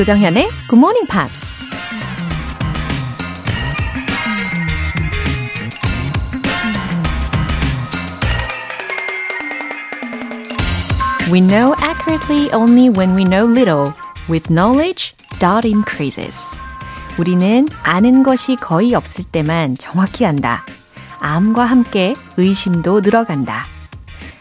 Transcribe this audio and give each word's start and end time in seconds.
조정현의 0.00 0.48
Good 0.70 0.76
Morning 0.76 1.06
Pops. 1.06 1.44
We 11.30 11.42
know 11.42 11.74
accurately 11.82 12.50
only 12.54 12.88
when 12.88 13.14
we 13.14 13.24
know 13.24 13.44
little. 13.44 13.92
With 14.30 14.50
knowledge, 14.50 15.14
doubt 15.38 15.68
increases. 15.68 16.56
우리는 17.18 17.68
아는 17.82 18.22
것이 18.22 18.56
거의 18.56 18.94
없을 18.94 19.24
때만 19.24 19.76
정확히 19.76 20.24
안다. 20.24 20.64
암과 21.18 21.66
함께 21.66 22.14
의심도 22.38 23.02
늘어간다. 23.02 23.66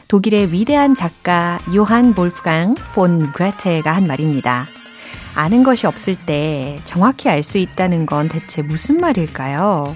독일의 0.07 0.53
위대한 0.53 0.95
작가 0.95 1.59
요한 1.75 2.13
볼프강 2.13 2.75
폰 2.93 3.33
그레테가 3.33 3.93
한 3.93 4.07
말입니다. 4.07 4.65
아는 5.35 5.63
것이 5.63 5.87
없을 5.87 6.15
때 6.15 6.79
정확히 6.83 7.29
알 7.29 7.43
수 7.43 7.57
있다는 7.57 8.05
건 8.05 8.27
대체 8.29 8.61
무슨 8.61 8.97
말일까요? 8.97 9.95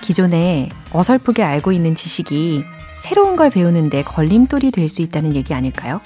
기존에 0.00 0.68
어설프게 0.92 1.42
알고 1.42 1.72
있는 1.72 1.94
지식이 1.94 2.64
새로운 3.00 3.36
걸 3.36 3.50
배우는데 3.50 4.02
걸림돌이 4.02 4.70
될 4.70 4.88
수 4.88 5.02
있다는 5.02 5.34
얘기 5.34 5.54
아닐까요? 5.54 6.00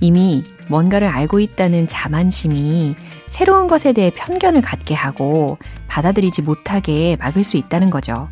이미 0.00 0.44
뭔가를 0.68 1.08
알고 1.08 1.40
있다는 1.40 1.88
자만심이 1.88 2.94
새로운 3.30 3.66
것에 3.66 3.92
대해 3.92 4.10
편견을 4.14 4.60
갖게 4.62 4.94
하고 4.94 5.58
받아들이지 5.88 6.42
못하게 6.42 7.16
막을 7.18 7.44
수 7.44 7.56
있다는 7.56 7.90
거죠. 7.90 8.28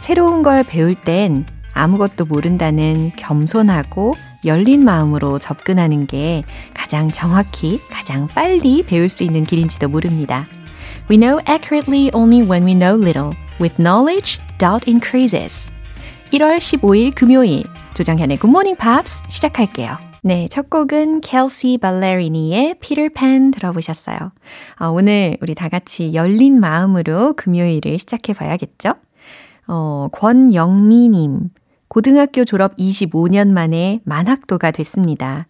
새로운 0.00 0.42
걸 0.42 0.64
배울 0.64 0.94
땐 0.94 1.46
아무것도 1.72 2.26
모른다는 2.26 3.12
겸손하고 3.16 4.14
열린 4.44 4.84
마음으로 4.84 5.38
접근하는 5.38 6.06
게 6.06 6.44
가장 6.74 7.10
정확히, 7.10 7.80
가장 7.90 8.26
빨리 8.28 8.82
배울 8.82 9.08
수 9.08 9.22
있는 9.22 9.44
길인지도 9.44 9.88
모릅니다. 9.88 10.46
We 11.10 11.18
know 11.18 11.40
accurately 11.48 12.10
only 12.14 12.42
when 12.48 12.64
we 12.64 12.74
know 12.74 12.96
little. 12.96 13.32
With 13.60 13.80
knowledge, 13.80 14.40
doubt 14.58 14.88
increases. 14.90 15.70
1월 16.32 16.58
15일 16.58 17.14
금요일 17.14 17.64
조정현의 17.94 18.38
Good 18.38 18.50
Morning 18.50 18.78
Pops 18.78 19.22
시작할게요. 19.28 19.98
네, 20.22 20.46
첫 20.50 20.70
곡은 20.70 21.20
켈시 21.20 21.78
발레리니의 21.78 22.76
Pan 23.14 23.50
들어보셨어요. 23.50 24.32
아, 24.76 24.86
오늘 24.86 25.36
우리 25.42 25.54
다 25.54 25.68
같이 25.68 26.14
열린 26.14 26.60
마음으로 26.60 27.34
금요일을 27.34 27.98
시작해 27.98 28.32
봐야겠죠? 28.32 28.94
어, 29.66 30.08
권영미님. 30.12 31.50
고등학교 31.92 32.46
졸업 32.46 32.74
25년 32.76 33.48
만에 33.48 34.00
만학도가 34.04 34.70
됐습니다. 34.70 35.46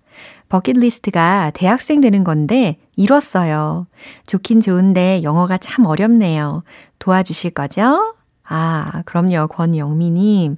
버킷리스트가 0.49 1.53
대학생 1.55 2.01
되는 2.01 2.25
건데 2.25 2.79
이뤘어요. 2.97 3.87
좋긴 4.27 4.61
좋은데 4.61 5.23
영어가 5.23 5.59
참 5.59 5.87
어렵네요. 5.87 6.65
도와주실 6.99 7.53
거죠? 7.53 8.17
아, 8.43 9.03
그럼요. 9.07 9.47
권영미님. 9.47 10.57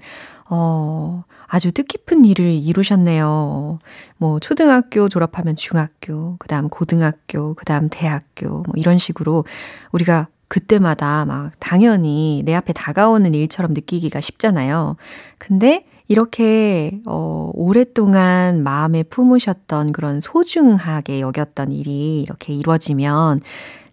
어, 0.49 1.25
아주 1.49 1.71
뜻깊은 1.71 2.25
일을 2.25 2.47
이루셨네요. 2.47 3.79
뭐, 4.17 4.41
초등학교 4.41 5.11
졸업하면 5.11 5.55
중학교, 5.55 6.37
그 6.39 6.49
다음 6.49 6.71
고등학교, 6.71 7.53
그 7.53 7.67
다음 7.67 7.91
대학교, 7.91 8.49
뭐, 8.49 8.73
이런 8.75 8.97
식으로 8.97 9.45
우리가 9.93 10.29
그때마다 10.49 11.25
막 11.25 11.53
당연히 11.59 12.43
내 12.45 12.55
앞에 12.55 12.73
다가오는 12.73 13.35
일처럼 13.35 13.75
느끼기가 13.75 14.21
쉽잖아요. 14.21 14.97
근데 15.39 15.87
이렇게, 16.07 17.01
어, 17.07 17.51
오랫동안 17.55 18.63
마음에 18.63 19.03
품으셨던 19.03 19.93
그런 19.93 20.21
소중하게 20.21 21.21
여겼던 21.21 21.73
일이 21.73 22.21
이렇게 22.21 22.53
이루어지면 22.53 23.41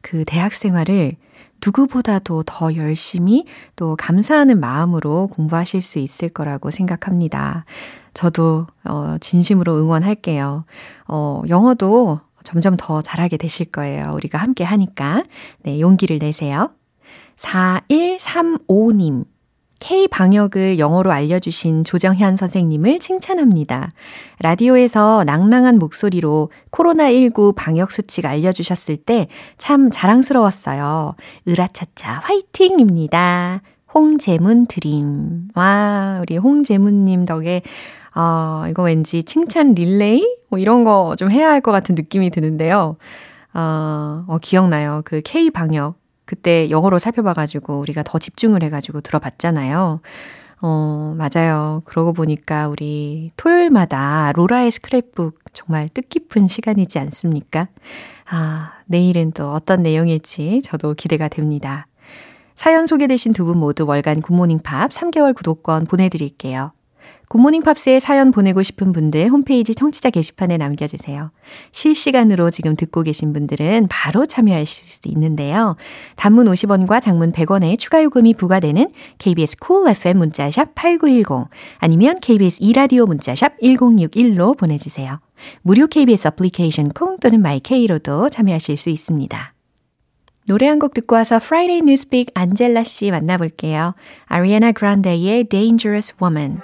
그 0.01 0.25
대학 0.25 0.53
생활을 0.53 1.15
누구보다도 1.63 2.43
더 2.43 2.75
열심히 2.75 3.45
또 3.75 3.95
감사하는 3.95 4.59
마음으로 4.59 5.27
공부하실 5.27 5.81
수 5.81 5.99
있을 5.99 6.27
거라고 6.27 6.71
생각합니다. 6.71 7.65
저도 8.13 8.67
어, 8.83 9.15
진심으로 9.21 9.77
응원할게요. 9.77 10.65
어, 11.07 11.43
영어도 11.47 12.19
점점 12.43 12.75
더 12.77 13.01
잘하게 13.01 13.37
되실 13.37 13.65
거예요. 13.67 14.11
우리가 14.13 14.37
함께 14.37 14.63
하니까. 14.63 15.23
네, 15.63 15.79
용기를 15.79 16.19
내세요. 16.19 16.71
4135님. 17.37 19.25
K 19.79 20.07
방역을 20.09 20.77
영어로 20.77 21.11
알려주신 21.11 21.83
조정현 21.85 22.37
선생님을 22.37 22.99
칭찬합니다. 22.99 23.91
라디오에서 24.39 25.23
낭랑한 25.25 25.79
목소리로 25.79 26.51
코로나19 26.69 27.55
방역 27.55 27.91
수칙 27.91 28.27
알려주셨을 28.27 28.97
때 28.97 29.27
참 29.57 29.89
자랑스러웠어요. 29.91 31.15
으라차차 31.47 32.19
화이팅입니다. 32.23 33.63
홍재문 33.93 34.67
드림. 34.67 35.47
와, 35.55 36.19
우리 36.21 36.37
홍재문님 36.37 37.25
덕에 37.25 37.63
아, 38.13 38.65
이거 38.69 38.83
왠지 38.83 39.23
칭찬 39.23 39.73
릴레이? 39.73 40.37
뭐 40.49 40.59
이런 40.59 40.83
거 40.83 41.15
좀 41.17 41.31
해야 41.31 41.49
할 41.49 41.61
것 41.61 41.71
같은 41.71 41.95
느낌이 41.95 42.29
드는데요. 42.29 42.97
어, 43.53 44.25
어, 44.27 44.37
기억나요. 44.41 45.01
그 45.05 45.21
K 45.23 45.49
방역. 45.51 45.95
그때 46.25 46.69
영어로 46.69 46.99
살펴봐가지고 46.99 47.79
우리가 47.79 48.03
더 48.03 48.17
집중을 48.19 48.63
해가지고 48.63 49.01
들어봤잖아요. 49.01 49.99
어, 50.61 51.15
맞아요. 51.17 51.81
그러고 51.85 52.13
보니까 52.13 52.67
우리 52.69 53.31
토요일마다 53.37 54.31
로라의 54.35 54.71
스크랩북 54.71 55.33
정말 55.53 55.89
뜻깊은 55.89 56.47
시간이지 56.47 56.99
않습니까? 56.99 57.67
아, 58.29 58.73
내일은 58.85 59.31
또 59.31 59.51
어떤 59.51 59.83
내용일지 59.83 60.61
저도 60.63 60.93
기대가 60.93 61.27
됩니다. 61.27 61.87
사연 62.55 62.85
소개되신 62.87 63.33
두 63.33 63.45
분 63.45 63.57
모두 63.57 63.85
월간 63.87 64.21
굿모닝 64.21 64.59
팝 64.59 64.91
3개월 64.91 65.35
구독권 65.35 65.85
보내드릴게요. 65.85 66.71
굿모닝 67.31 67.61
팝스에 67.61 68.01
사연 68.01 68.31
보내고 68.31 68.61
싶은 68.61 68.91
분들 68.91 69.29
홈페이지 69.29 69.73
청취자 69.73 70.09
게시판에 70.09 70.57
남겨주세요. 70.57 71.31
실시간으로 71.71 72.51
지금 72.51 72.75
듣고 72.75 73.03
계신 73.03 73.31
분들은 73.31 73.87
바로 73.89 74.25
참여하실 74.25 74.83
수 74.83 75.07
있는데요. 75.07 75.77
단문 76.17 76.47
50원과 76.47 77.01
장문 77.01 77.31
100원의 77.31 77.79
추가 77.79 78.03
요금이 78.03 78.33
부과되는 78.33 78.85
KBS 79.17 79.59
cool 79.59 79.91
FM 79.91 80.17
문자샵 80.17 80.75
8910 80.75 81.47
아니면 81.77 82.19
KBS 82.19 82.57
이라디오 82.59 83.05
문자샵 83.05 83.61
1061로 83.61 84.57
보내주세요. 84.57 85.21
무료 85.61 85.87
KBS 85.87 86.27
애플리케이션 86.27 86.89
콩 86.89 87.17
또는 87.17 87.41
마이케이로도 87.41 88.27
참여하실 88.27 88.75
수 88.75 88.89
있습니다. 88.89 89.53
노래 90.47 90.67
한 90.67 90.79
곡 90.79 90.93
듣고 90.93 91.15
와서 91.15 91.37
Friday 91.37 91.77
Newspeak 91.77 92.33
안젤라 92.33 92.83
씨 92.83 93.09
만나볼게요. 93.09 93.95
아리아나 94.25 94.73
그란데의 94.73 95.45
Dangerous 95.45 96.15
Woman. 96.21 96.59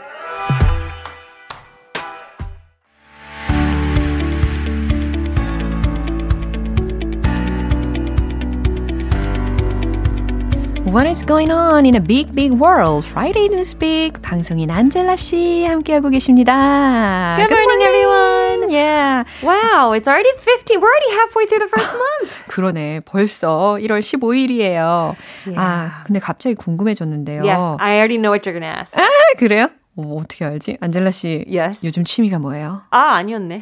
What 10.98 11.06
is 11.06 11.22
going 11.22 11.52
on 11.52 11.86
in 11.86 11.94
a 11.94 12.00
big, 12.00 12.34
big 12.34 12.54
world? 12.54 13.06
Friday 13.06 13.50
Newspeak 13.50 14.20
방송인 14.24 14.72
안젤라 14.72 15.16
씨 15.16 15.64
함께하고 15.66 16.10
계십니다. 16.10 17.36
Good, 17.38 17.50
Good 17.50 17.62
morning, 17.62 17.88
everyone. 17.88 18.72
Yeah. 18.72 19.24
Wow, 19.44 19.92
it's 19.94 20.08
already 20.08 20.32
50. 20.40 20.78
We're 20.78 20.88
already 20.90 21.12
halfway 21.12 21.46
through 21.46 21.60
the 21.60 21.68
first 21.70 21.94
month. 21.94 22.32
그러네. 22.48 23.02
벌써 23.06 23.78
1월 23.80 24.00
15일이에요. 24.00 25.16
Yeah. 25.46 25.60
아, 25.60 26.04
근데 26.04 26.20
갑자기 26.20 26.56
궁금해졌는데요. 26.56 27.44
Yes, 27.46 27.78
I 27.80 27.98
already 27.98 28.18
know 28.18 28.32
what 28.32 28.48
you're 28.50 28.58
gonna 28.58 28.66
ask. 28.74 28.98
아, 28.98 29.06
그래요? 29.38 29.70
어, 29.98 30.18
어떻게 30.22 30.46
알지? 30.46 30.78
안젤라 30.80 31.12
씨. 31.12 31.44
Yes. 31.50 31.86
요즘 31.86 32.04
취미가 32.04 32.38
뭐예요? 32.40 32.84
아, 32.92 33.16
아니었네. 33.16 33.56
um, 33.56 33.62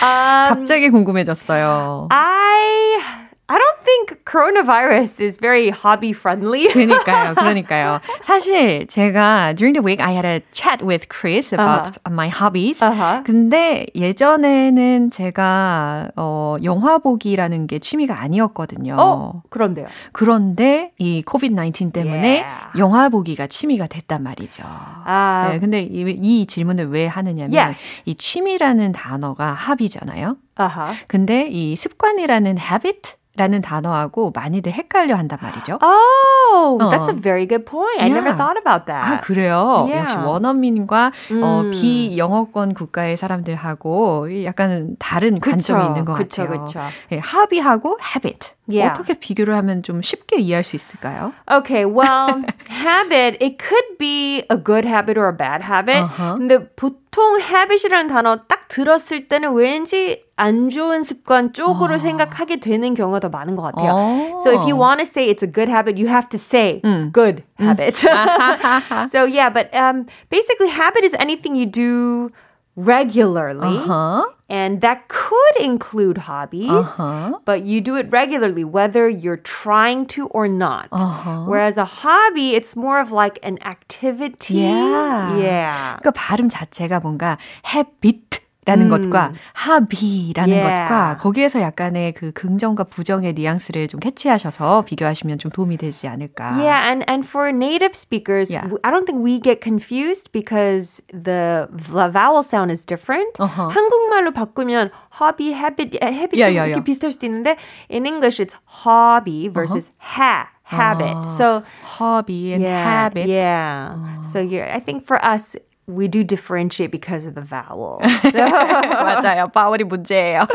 갑자기 0.00 0.88
궁금해졌어요. 0.90 2.08
I 2.10 3.27
I 3.50 3.56
don't 3.56 3.80
think 3.82 4.24
coronavirus 4.26 5.20
is 5.20 5.38
very 5.38 5.70
hobby 5.70 6.12
friendly. 6.12 6.68
그러니까요, 6.68 7.34
그러니까요. 7.34 8.00
사실 8.20 8.86
제가 8.86 9.54
during 9.56 9.72
the 9.72 9.82
week 9.82 10.02
I 10.02 10.12
had 10.12 10.26
a 10.26 10.42
chat 10.52 10.84
with 10.84 11.08
Chris 11.08 11.54
about 11.54 11.88
uh-huh. 11.88 12.12
my 12.12 12.28
hobbies. 12.28 12.84
Uh-huh. 12.84 13.22
근데 13.24 13.86
예전에는 13.94 15.10
제가 15.10 16.10
어 16.16 16.56
영화 16.62 16.98
보기라는 16.98 17.66
게 17.66 17.78
취미가 17.78 18.20
아니었거든요. 18.20 18.96
어, 18.98 19.42
그런데요. 19.48 19.86
그런데 20.12 20.92
이 20.98 21.22
코비드 21.22 21.54
19 21.54 21.90
때문에 21.92 22.44
yeah. 22.44 22.78
영화 22.78 23.08
보기가 23.08 23.46
취미가 23.46 23.86
됐단 23.86 24.22
말이죠. 24.22 24.62
아, 24.66 25.48
네, 25.52 25.58
근데 25.58 25.80
이, 25.80 26.04
이 26.20 26.44
질문을 26.44 26.90
왜 26.90 27.06
하느냐면 27.06 27.56
yes. 27.56 27.82
이 28.04 28.14
취미라는 28.14 28.92
단어가 28.92 29.54
합이잖아요. 29.54 30.36
Uh-huh. 30.58 30.98
근데 31.06 31.48
이 31.48 31.76
습관이라는 31.76 32.58
habit 32.58 33.16
라는 33.38 33.62
단어하고 33.62 34.32
많이들 34.34 34.72
헷갈려 34.72 35.14
한단 35.14 35.38
말이죠. 35.40 35.78
Oh, 35.80 36.78
어. 36.82 36.90
that's 36.90 37.08
a 37.08 37.14
very 37.14 37.46
good 37.46 37.64
point. 37.64 38.02
I 38.02 38.10
yeah. 38.10 38.18
never 38.18 38.36
thought 38.36 38.58
about 38.58 38.86
that. 38.86 39.06
아, 39.06 39.20
그래요? 39.20 39.86
Yeah. 39.86 40.02
역시 40.02 40.16
원어민과 40.18 41.12
음. 41.30 41.42
어, 41.44 41.70
비영어권 41.70 42.74
국가의 42.74 43.16
사람들하고 43.16 44.44
약간 44.44 44.96
다른 44.98 45.38
그쵸, 45.38 45.52
관점이 45.52 45.86
있는 45.86 46.04
것 46.04 46.14
그쵸, 46.14 46.42
같아요. 46.42 46.64
그쵸. 46.64 46.80
예, 47.12 47.18
합의하고 47.18 47.96
habit. 48.02 48.57
Yeah. 48.67 48.91
어떻게 48.91 49.13
비교를 49.13 49.55
하면 49.57 49.83
좀 49.83 50.01
쉽게 50.01 50.39
이해할 50.39 50.63
수 50.63 50.75
있을까요? 50.75 51.33
Okay, 51.51 51.85
well, 51.85 52.41
habit, 52.69 53.37
it 53.43 53.59
could 53.59 53.97
be 53.99 54.43
a 54.49 54.57
good 54.57 54.85
habit 54.85 55.17
or 55.17 55.27
a 55.27 55.35
bad 55.35 55.61
habit. 55.61 56.03
Uh-huh. 56.03 56.37
근데 56.37 56.67
보통 56.75 57.39
habit이라는 57.39 58.07
단어 58.07 58.37
딱 58.47 58.67
들었을 58.69 59.27
때는 59.27 59.53
왠지 59.53 60.23
안 60.35 60.69
좋은 60.69 61.03
습관 61.03 61.53
쪽으로 61.53 61.95
어. 61.95 61.97
생각하게 61.97 62.59
되는 62.59 62.93
경우가 62.93 63.19
더 63.19 63.29
많은 63.29 63.55
것 63.55 63.63
같아요. 63.63 63.91
어. 63.91 64.37
So 64.39 64.51
if 64.51 64.65
you 64.65 64.75
want 64.75 64.99
to 64.99 65.05
say 65.05 65.29
it's 65.29 65.43
a 65.43 65.51
good 65.51 65.69
habit, 65.69 65.97
you 65.97 66.07
have 66.07 66.29
to 66.29 66.39
say 66.39 66.81
음. 66.83 67.11
good 67.11 67.43
habit. 67.59 67.95
so 69.11 69.25
yeah, 69.25 69.49
but 69.49 69.73
um, 69.75 70.07
basically 70.29 70.69
habit 70.69 71.03
is 71.03 71.13
anything 71.19 71.55
you 71.55 71.65
do 71.65 72.31
regularly. 72.75 73.77
Uh-huh. 73.77 74.25
And 74.49 74.81
that 74.81 75.07
could 75.07 75.55
include 75.59 76.17
hobbies, 76.17 76.69
uh-huh. 76.69 77.39
but 77.45 77.63
you 77.63 77.81
do 77.81 77.95
it 77.95 78.11
regularly, 78.11 78.63
whether 78.63 79.09
you're 79.09 79.41
trying 79.41 80.05
to 80.13 80.27
or 80.27 80.47
not. 80.47 80.89
Uh-huh. 80.91 81.45
Whereas 81.47 81.77
a 81.77 81.85
hobby, 81.85 82.53
it's 82.53 82.75
more 82.75 82.99
of 82.99 83.11
like 83.11 83.39
an 83.41 83.57
activity. 83.63 84.61
Yeah. 84.61 85.37
Yeah. 85.37 85.99
그러니까 86.01 86.11
발음 86.11 86.49
자체가 86.49 86.99
뭔가 86.99 87.37
habit 87.63 88.41
라는 88.68 88.86
음. 88.86 88.88
것과 88.90 89.32
합의라는 89.54 90.54
yeah. 90.54 90.76
것과 90.76 91.16
거기에서 91.16 91.60
약간의 91.62 92.12
그 92.12 92.32
긍정과 92.32 92.84
부정의 92.84 93.32
뉘앙스를 93.32 93.88
좀 93.88 93.98
캐치하셔서 94.00 94.84
비교하시면 94.84 95.38
좀 95.38 95.50
도움이 95.50 95.78
되지 95.78 96.06
않을까. 96.06 96.58
Yeah, 96.60 96.90
and 96.90 97.04
and 97.08 97.26
for 97.26 97.48
native 97.48 97.96
speakers, 97.96 98.52
yeah. 98.52 98.68
I 98.84 98.90
don't 98.90 99.06
think 99.06 99.24
we 99.24 99.40
get 99.40 99.60
confused 99.60 100.30
because 100.32 101.00
the, 101.08 101.68
vowel 101.72 102.42
sound 102.42 102.70
is 102.70 102.84
different. 102.84 103.40
Uh-huh. 103.40 103.72
한국말로 103.72 104.32
바꾸면 104.32 104.90
hobby, 105.18 105.52
habit, 105.52 105.96
habit 106.02 106.36
yeah, 106.36 106.48
yeah, 106.52 106.68
이렇게 106.68 106.78
yeah. 106.78 106.84
비슷할 106.84 107.12
수도 107.12 107.26
있는데 107.26 107.56
in 107.88 108.04
English 108.04 108.38
it's 108.38 108.54
hobby 108.84 109.48
versus 109.48 109.88
uh-huh. 109.88 110.20
ha. 110.20 110.48
habit. 110.68 111.16
Uh, 111.16 111.28
so 111.30 111.62
hobby 111.82 112.52
and 112.52 112.62
yeah, 112.62 112.84
habit. 112.84 113.26
Yeah. 113.26 113.96
Uh. 113.96 114.28
So 114.28 114.40
you're 114.40 114.68
I 114.68 114.80
think 114.80 115.06
for 115.06 115.16
us 115.24 115.56
we 115.88 116.06
do 116.06 116.22
differentiate 116.22 116.92
because 116.92 117.26
of 117.26 117.34
the 117.34 117.40
vowel. 117.40 117.98
맞아요. 118.32 119.46
바울이 119.52 119.84
문제예요. 119.84 120.46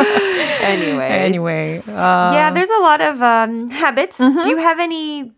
anyway. 0.62 1.10
Anyway. 1.10 1.78
Uh, 1.88 2.32
yeah, 2.34 2.52
there's 2.54 2.70
a 2.70 2.80
lot 2.80 3.02
of 3.02 3.22
um, 3.22 3.70
habits. 3.72 4.20
Mm-hmm. 4.20 4.44
Do 4.44 4.50
you 4.50 4.58
have 4.58 4.80
any 4.80 5.32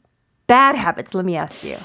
bad 0.48 0.76
habits? 0.76 1.16
Let 1.16 1.26
me 1.26 1.38
ask 1.38 1.64
you. 1.64 1.78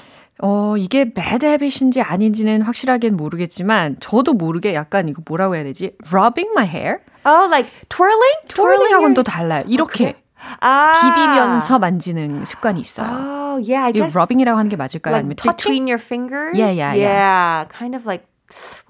어, 0.43 0.75
이게 0.77 1.05
bad 1.05 1.45
habit인지 1.45 2.01
아닌지는 2.01 2.63
확실하게는 2.63 3.15
모르겠지만 3.15 3.97
저도 3.99 4.33
모르게 4.33 4.73
약간 4.73 5.07
이거 5.07 5.21
뭐라고 5.25 5.55
해야 5.55 5.63
되지? 5.63 5.95
rubbing 6.11 6.51
my 6.53 6.65
hair? 6.65 6.99
Oh, 7.25 7.47
like 7.47 7.69
twirling? 7.89 8.33
twirling하고는 8.47 9.13
또 9.13 9.23
달라요. 9.23 9.63
이렇게. 9.67 10.15
아. 10.59 10.91
비비면서 11.01 11.79
만지는 11.79 12.45
습관이 12.45 12.81
있어요. 12.81 13.07
Oh, 13.09 13.57
yeah, 13.61 13.85
I 13.85 13.91
guess. 13.91 14.15
rubbing이라고 14.15 14.57
하는 14.57 14.69
게 14.69 14.75
맞을까요? 14.75 15.13
Like 15.13 15.25
아니면 15.25 15.35
between 15.37 15.87
your 15.87 15.99
fingers? 15.99 16.57
Yeah, 16.57 16.71
yeah, 16.71 16.93
yeah. 16.93 17.03
Yeah, 17.11 17.65
kind 17.69 17.95
of 17.95 18.05
like 18.05 18.25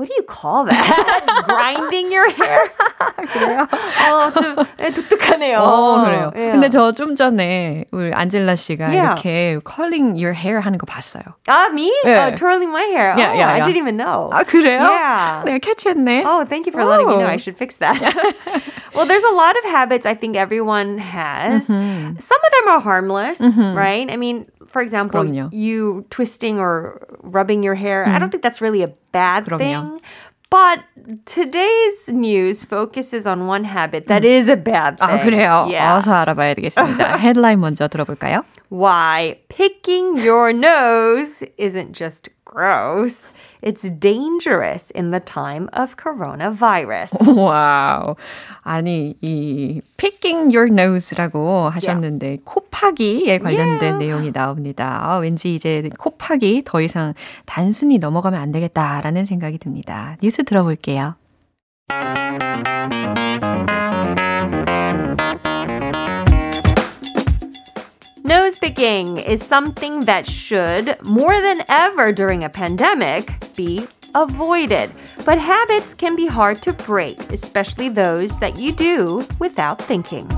what 0.01 0.09
do 0.09 0.15
you 0.17 0.25
call 0.25 0.65
that? 0.67 1.45
Grinding 1.47 2.11
your 2.11 2.29
hair? 2.31 2.61
그래요? 3.33 3.67
어, 4.11 4.31
좀 4.33 4.57
독특하네요. 4.93 5.59
어, 5.59 6.05
그래요. 6.05 6.33
Yeah. 6.35 6.53
근데 6.53 6.69
저 6.69 6.97
좀 6.97 7.15
전에 7.15 7.85
우리 7.93 8.13
안젤라 8.13 8.57
씨가 8.57 8.89
yeah. 8.89 9.15
이렇게 9.15 9.61
curling 9.65 10.17
your 10.17 10.33
hair 10.33 10.61
하는 10.61 10.79
거 10.79 10.87
봤어요. 10.87 11.23
아, 11.47 11.69
me? 11.73 11.93
Yeah. 12.05 12.29
Uh, 12.29 12.37
twirling 12.37 12.71
my 12.71 12.85
hair. 12.85 13.15
Yeah, 13.19 13.33
oh, 13.33 13.39
yeah, 13.39 13.53
I 13.53 13.61
didn't 13.61 13.77
even 13.77 13.97
know. 13.97 14.31
아, 14.33 14.45
그래요? 14.45 14.81
Yeah. 14.81 15.43
내가 15.45 15.59
캐치했네. 15.59 16.25
Oh, 16.25 16.45
thank 16.45 16.67
you 16.67 16.73
for 16.73 16.81
oh. 16.81 16.89
letting 16.89 17.09
me 17.09 17.17
know. 17.19 17.27
I 17.27 17.37
should 17.37 17.57
fix 17.57 17.77
that. 17.77 18.01
well, 18.95 19.05
there's 19.07 19.25
a 19.25 19.35
lot 19.35 19.57
of 19.59 19.65
habits 19.65 20.07
I 20.07 20.15
think 20.15 20.37
everyone 20.37 20.99
has. 20.99 21.69
Mm-hmm. 21.69 22.19
Some 22.19 22.41
of 22.41 22.51
them 22.57 22.69
are 22.73 22.81
harmless, 22.81 23.39
mm-hmm. 23.41 23.77
right? 23.77 24.11
I 24.11 24.17
mean, 24.17 24.47
for 24.71 24.83
example, 24.83 25.23
그럼요. 25.23 25.53
you 25.53 26.05
twisting 26.11 26.59
or 26.59 27.07
rubbing 27.23 27.63
your 27.63 27.75
hair, 27.75 28.05
mm. 28.07 28.15
I 28.15 28.19
don't 28.19 28.31
think 28.31 28.43
that's 28.43 28.61
really 28.61 28.83
a 28.83 28.93
bad 29.13 29.45
그럼요. 29.47 29.59
thing. 29.59 30.01
But 30.49 30.85
today's 31.27 32.09
news 32.09 32.63
focuses 32.63 33.27
on 33.27 33.47
one 33.49 33.65
habit 33.65 34.07
that 34.07 34.25
is 34.25 34.49
a 34.49 34.57
bad 34.57 34.99
thing. 34.99 35.09
아, 35.09 35.19
그래요? 35.19 35.67
Yeah. 35.69 35.99
어서 35.99 36.15
알아봐야 36.15 36.55
되겠습니다. 36.55 37.17
헤드라인 37.19 37.59
먼저 37.61 37.89
들어볼까요? 37.89 38.45
Why 38.71 39.39
picking 39.49 40.17
your 40.17 40.53
nose 40.53 41.43
isn't 41.59 41.93
just 41.93 42.31
gross. 42.52 43.32
It's 43.62 43.90
dangerous 43.90 44.92
in 44.92 45.12
the 45.12 45.20
time 45.20 45.70
of 45.74 45.96
coronavirus. 45.96 47.10
wow. 47.36 48.16
아니, 48.64 49.16
이 49.22 49.82
picking 49.98 50.54
your 50.54 50.68
nose라고 50.68 51.70
하셨는데 51.70 52.26
yeah. 52.26 52.44
코파기에 52.44 53.40
관련된 53.40 53.96
yeah. 53.96 53.98
내용이 53.98 54.32
나옵니다. 54.32 55.00
아, 55.02 55.18
왠지 55.18 55.56
이제 55.56 55.90
코파기 55.98 56.64
더 56.66 56.82
이상 56.82 57.14
단순히 57.46 57.98
넘어가면 57.98 58.40
안 58.40 58.52
되겠다라는 58.52 59.26
생각이 59.26 59.58
듭니다. 59.58 60.18
뉴스 60.22 60.44
들어볼게요. 60.44 61.16
Nose 68.32 68.58
picking 68.58 69.18
is 69.18 69.46
something 69.46 70.06
that 70.06 70.26
should, 70.26 70.96
more 71.04 71.42
than 71.42 71.66
ever 71.68 72.14
during 72.14 72.46
a 72.46 72.50
pandemic, 72.50 73.30
be 73.58 73.86
avoided. 74.16 74.90
But 75.26 75.38
habits 75.38 75.94
can 75.94 76.16
be 76.16 76.28
hard 76.28 76.62
to 76.62 76.72
break, 76.72 77.20
especially 77.34 77.90
those 77.90 78.40
that 78.40 78.58
you 78.58 78.72
do 78.72 79.28
without 79.40 79.82
thinking. 79.82 80.30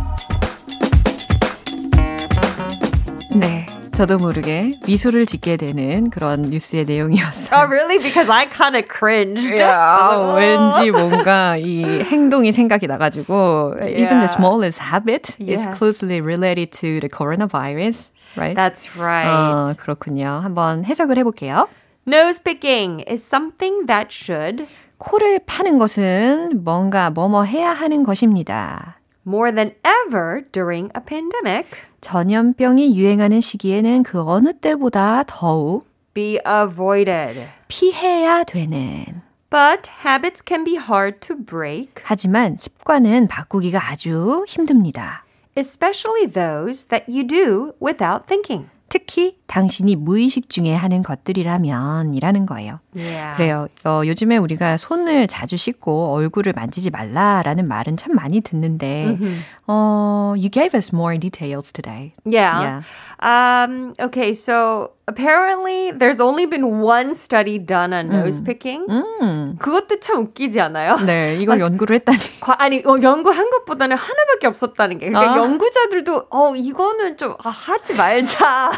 네. 3.30 3.83
저도 3.94 4.18
모르게 4.18 4.72
미소를 4.88 5.28
짓게 5.28 5.56
되는 5.58 6.10
그런 6.10 6.42
뉴스의 6.42 6.86
내용이었어요. 6.86 7.60
Oh, 7.60 7.70
really? 7.70 8.00
Because 8.00 8.28
I 8.28 8.50
kind 8.50 8.76
of 8.76 8.88
cringed. 8.90 9.54
Yeah, 9.54 10.36
왠지 10.36 10.90
뭔가 10.90 11.56
이 11.58 12.02
행동이 12.02 12.52
생각이 12.52 12.88
나가지고 12.88 13.76
yeah. 13.80 14.02
even 14.02 14.20
the 14.20 14.28
smallest 14.28 14.82
habit 14.82 15.36
yes. 15.38 15.60
is 15.60 15.78
closely 15.78 16.22
related 16.22 16.72
to 16.72 17.00
the 17.00 17.10
coronavirus, 17.10 18.10
right? 18.36 18.58
That's 18.58 18.90
right. 18.98 19.30
어, 19.30 19.76
그렇군요. 19.78 20.42
한번 20.44 20.84
해석을 20.84 21.18
해볼게요. 21.20 21.68
Nose 22.08 22.42
picking 22.44 23.04
is 23.08 23.24
something 23.24 23.86
that 23.86 24.10
should 24.12 24.68
코를 24.98 25.40
파는 25.46 25.78
것은 25.78 26.64
뭔가 26.64 27.12
뭐뭐 27.12 27.44
해야 27.44 27.72
하는 27.72 28.04
것입니다. 28.04 28.98
More 29.26 29.54
than 29.54 29.74
ever 29.86 30.42
during 30.52 30.90
a 30.98 31.02
pandemic. 31.06 31.68
전염병이 32.04 32.96
유행하는 32.96 33.42
시기에는 33.42 34.04
그 34.04 34.22
어느 34.22 34.54
때보다 34.54 35.24
더욱 35.26 35.88
be 36.14 36.38
avoided. 36.46 37.48
피해야 37.68 38.44
되는. 38.44 39.24
But 39.50 39.90
habits 40.04 40.44
can 40.46 40.64
be 40.64 40.76
hard 40.76 41.20
to 41.22 41.36
break. 41.36 41.94
하지만 42.04 42.58
습관은 42.60 43.28
바꾸기가 43.28 43.80
아주 43.92 44.46
힘듭니다. 44.48 45.24
Especially 45.56 46.28
those 46.32 46.88
that 46.90 47.06
you 47.08 47.26
do 47.26 47.74
without 47.82 48.26
thinking. 48.28 48.70
특히 48.90 49.38
당신이 49.54 49.98
무의식 49.98 50.50
중에 50.50 50.74
하는 50.74 51.04
것들이라면 51.04 52.16
이라는 52.16 52.48
거예요. 52.48 52.80
Yeah. 52.96 53.38
그래요. 53.38 53.68
어, 53.86 54.02
요즘에 54.04 54.38
우리가 54.38 54.78
손을 54.78 55.28
자주 55.28 55.58
씻고 55.58 56.12
얼굴을 56.12 56.54
만지지 56.54 56.90
말라라는 56.90 57.68
말은 57.68 57.96
참 57.96 58.16
많이 58.16 58.42
듣는데 58.42 59.16
mm-hmm. 59.16 59.44
어, 59.68 60.34
you 60.36 60.50
gave 60.50 60.76
us 60.76 60.90
more 60.92 61.20
details 61.20 61.72
today. 61.72 62.16
Yeah. 62.26 62.62
yeah. 62.62 62.82
Um, 63.24 63.94
okay, 64.00 64.34
so 64.34 64.92
apparently 65.08 65.92
there's 65.92 66.20
only 66.20 66.46
been 66.46 66.82
one 66.82 67.16
study 67.16 67.58
done 67.58 67.94
on 67.94 68.10
nose 68.10 68.42
picking. 68.42 68.86
음. 68.90 69.56
그것도 69.60 70.02
참 70.02 70.18
웃기지 70.18 70.60
않아요? 70.60 70.98
네, 71.06 71.38
이걸 71.40 71.62
연구를 71.62 71.96
했다니. 71.98 72.18
과, 72.42 72.56
아니, 72.60 72.80
어, 72.86 72.98
연구한 73.02 73.50
것보다는 73.50 73.96
하나밖에 73.96 74.48
없었다는 74.48 74.98
게. 74.98 75.08
그러니까 75.08 75.34
아. 75.34 75.38
연구자들도 75.38 76.28
어, 76.30 76.56
이거는 76.56 77.16
좀 77.18 77.34
아, 77.44 77.50
하지 77.50 77.94
말자. 77.96 78.72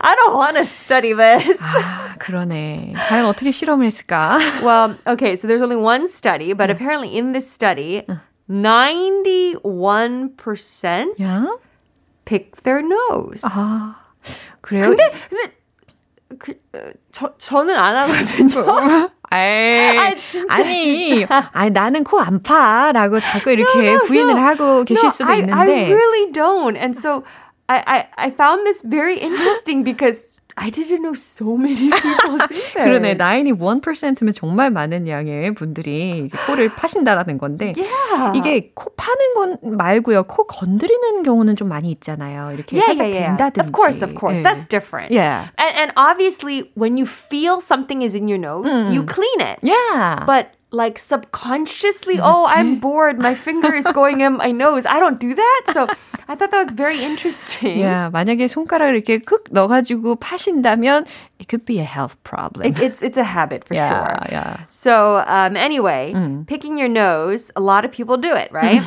I 0.00 0.14
don't 0.14 0.34
want 0.36 0.56
to 0.56 0.64
study 0.66 1.12
this. 1.14 1.60
아, 1.62 2.14
그러네. 2.18 2.94
과연 3.08 3.26
어떻게 3.26 3.50
실험을 3.50 3.86
했을까? 3.86 4.38
well, 4.62 4.94
okay, 5.06 5.36
so 5.36 5.46
there's 5.46 5.62
only 5.62 5.76
one 5.76 6.08
study, 6.08 6.52
but 6.52 6.70
apparently 6.70 7.16
in 7.16 7.32
this 7.32 7.50
study, 7.50 8.02
91% 8.48 11.14
yeah? 11.18 11.46
pick 12.24 12.62
their 12.62 12.82
nose. 12.82 13.42
아, 13.44 13.96
그래요? 14.60 14.88
근데, 14.90 15.12
근데 15.28 15.52
그, 16.38 16.54
저, 17.12 17.32
저는 17.38 17.76
안 17.76 17.96
하거든요. 17.96 19.10
에이, 19.32 19.98
아니, 20.48 21.24
아니 21.52 21.70
나는 21.70 22.04
코 22.04 22.20
안 22.20 22.42
파라고 22.42 23.18
자꾸 23.20 23.50
이렇게 23.50 23.78
no, 23.78 23.92
no, 23.94 23.98
부인을 24.06 24.34
no. 24.34 24.40
하고 24.42 24.84
계실 24.84 25.04
no, 25.06 25.10
수도 25.10 25.28
I, 25.28 25.38
있는데. 25.40 25.86
I 25.86 25.92
really 25.92 26.30
don't. 26.32 26.76
And 26.76 26.96
so 26.96 27.24
I, 27.68 28.06
I, 28.16 28.26
I 28.26 28.30
found 28.30 28.66
this 28.66 28.82
very 28.82 29.18
interesting 29.18 29.84
because 29.84 30.34
I 30.56 30.70
didn't 30.70 31.02
know 31.02 31.14
so 31.14 31.56
many 31.56 31.90
people 31.90 32.38
did 32.46 32.62
that. 32.74 32.86
그러네. 32.86 33.16
91%면 33.16 34.32
정말 34.32 34.70
많은 34.70 35.08
양의 35.08 35.52
분들이 35.54 36.28
코를 36.46 36.74
파신다라는 36.74 37.38
건데 37.38 37.74
yeah. 37.76 38.38
이게 38.38 38.70
코 38.74 38.90
파는 38.94 39.34
건 39.34 39.76
말고요. 39.76 40.24
코 40.24 40.46
건드리는 40.46 41.22
경우는 41.24 41.56
좀 41.56 41.68
많이 41.68 41.90
있잖아요. 41.90 42.52
이렇게 42.54 42.76
yeah, 42.76 42.86
살짝 42.86 43.06
yeah, 43.06 43.18
yeah. 43.18 43.36
벤다든지. 43.36 43.66
Of 43.66 43.72
course, 43.72 44.02
of 44.02 44.14
course. 44.14 44.38
네. 44.38 44.42
That's 44.44 44.66
different. 44.66 45.10
Yeah. 45.10 45.48
And, 45.58 45.74
and 45.76 45.92
obviously 45.96 46.70
when 46.74 46.96
you 46.96 47.06
feel 47.06 47.60
something 47.60 48.02
is 48.02 48.14
in 48.14 48.28
your 48.28 48.38
nose, 48.38 48.70
mm. 48.70 48.94
you 48.94 49.02
clean 49.02 49.40
it. 49.40 49.58
Yeah. 49.62 50.22
But 50.24 50.54
like 50.70 50.98
subconsciously, 50.98 52.18
oh, 52.22 52.46
I'm 52.46 52.78
bored. 52.78 53.18
My 53.18 53.34
finger 53.34 53.74
is 53.74 53.86
going 53.94 54.20
in 54.20 54.38
my 54.38 54.50
nose. 54.50 54.86
I 54.86 54.98
don't 55.00 55.18
do 55.18 55.34
that. 55.34 55.62
So 55.72 55.86
I 56.28 56.34
thought 56.34 56.50
that 56.50 56.64
was 56.64 56.72
very 56.72 57.02
interesting. 57.02 57.78
Yeah, 57.78 58.10
만약에 58.10 58.48
손가락을 58.48 58.94
이렇게 58.94 59.18
쿡 59.18 59.44
넣어가지고 59.50 60.16
파신다면 60.16 61.06
it 61.38 61.48
could 61.48 61.64
be 61.64 61.80
a 61.80 61.84
health 61.84 62.16
problem. 62.24 62.66
It, 62.66 62.80
it's 62.80 63.02
it's 63.02 63.18
a 63.18 63.24
habit 63.24 63.64
for 63.64 63.74
yeah, 63.74 63.88
sure. 63.88 64.26
Yeah. 64.30 64.60
So 64.68 65.22
um, 65.26 65.56
anyway, 65.56 66.12
mm. 66.14 66.46
picking 66.46 66.78
your 66.78 66.88
nose, 66.88 67.50
a 67.56 67.60
lot 67.60 67.84
of 67.84 67.92
people 67.92 68.16
do 68.16 68.34
it, 68.34 68.50
right? 68.52 68.82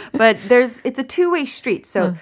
but 0.13 0.37
there's 0.49 0.79
it's 0.83 0.99
a 0.99 1.03
two 1.03 1.31
way 1.31 1.45
street. 1.45 1.85
So. 1.85 2.11
Mm. 2.11 2.17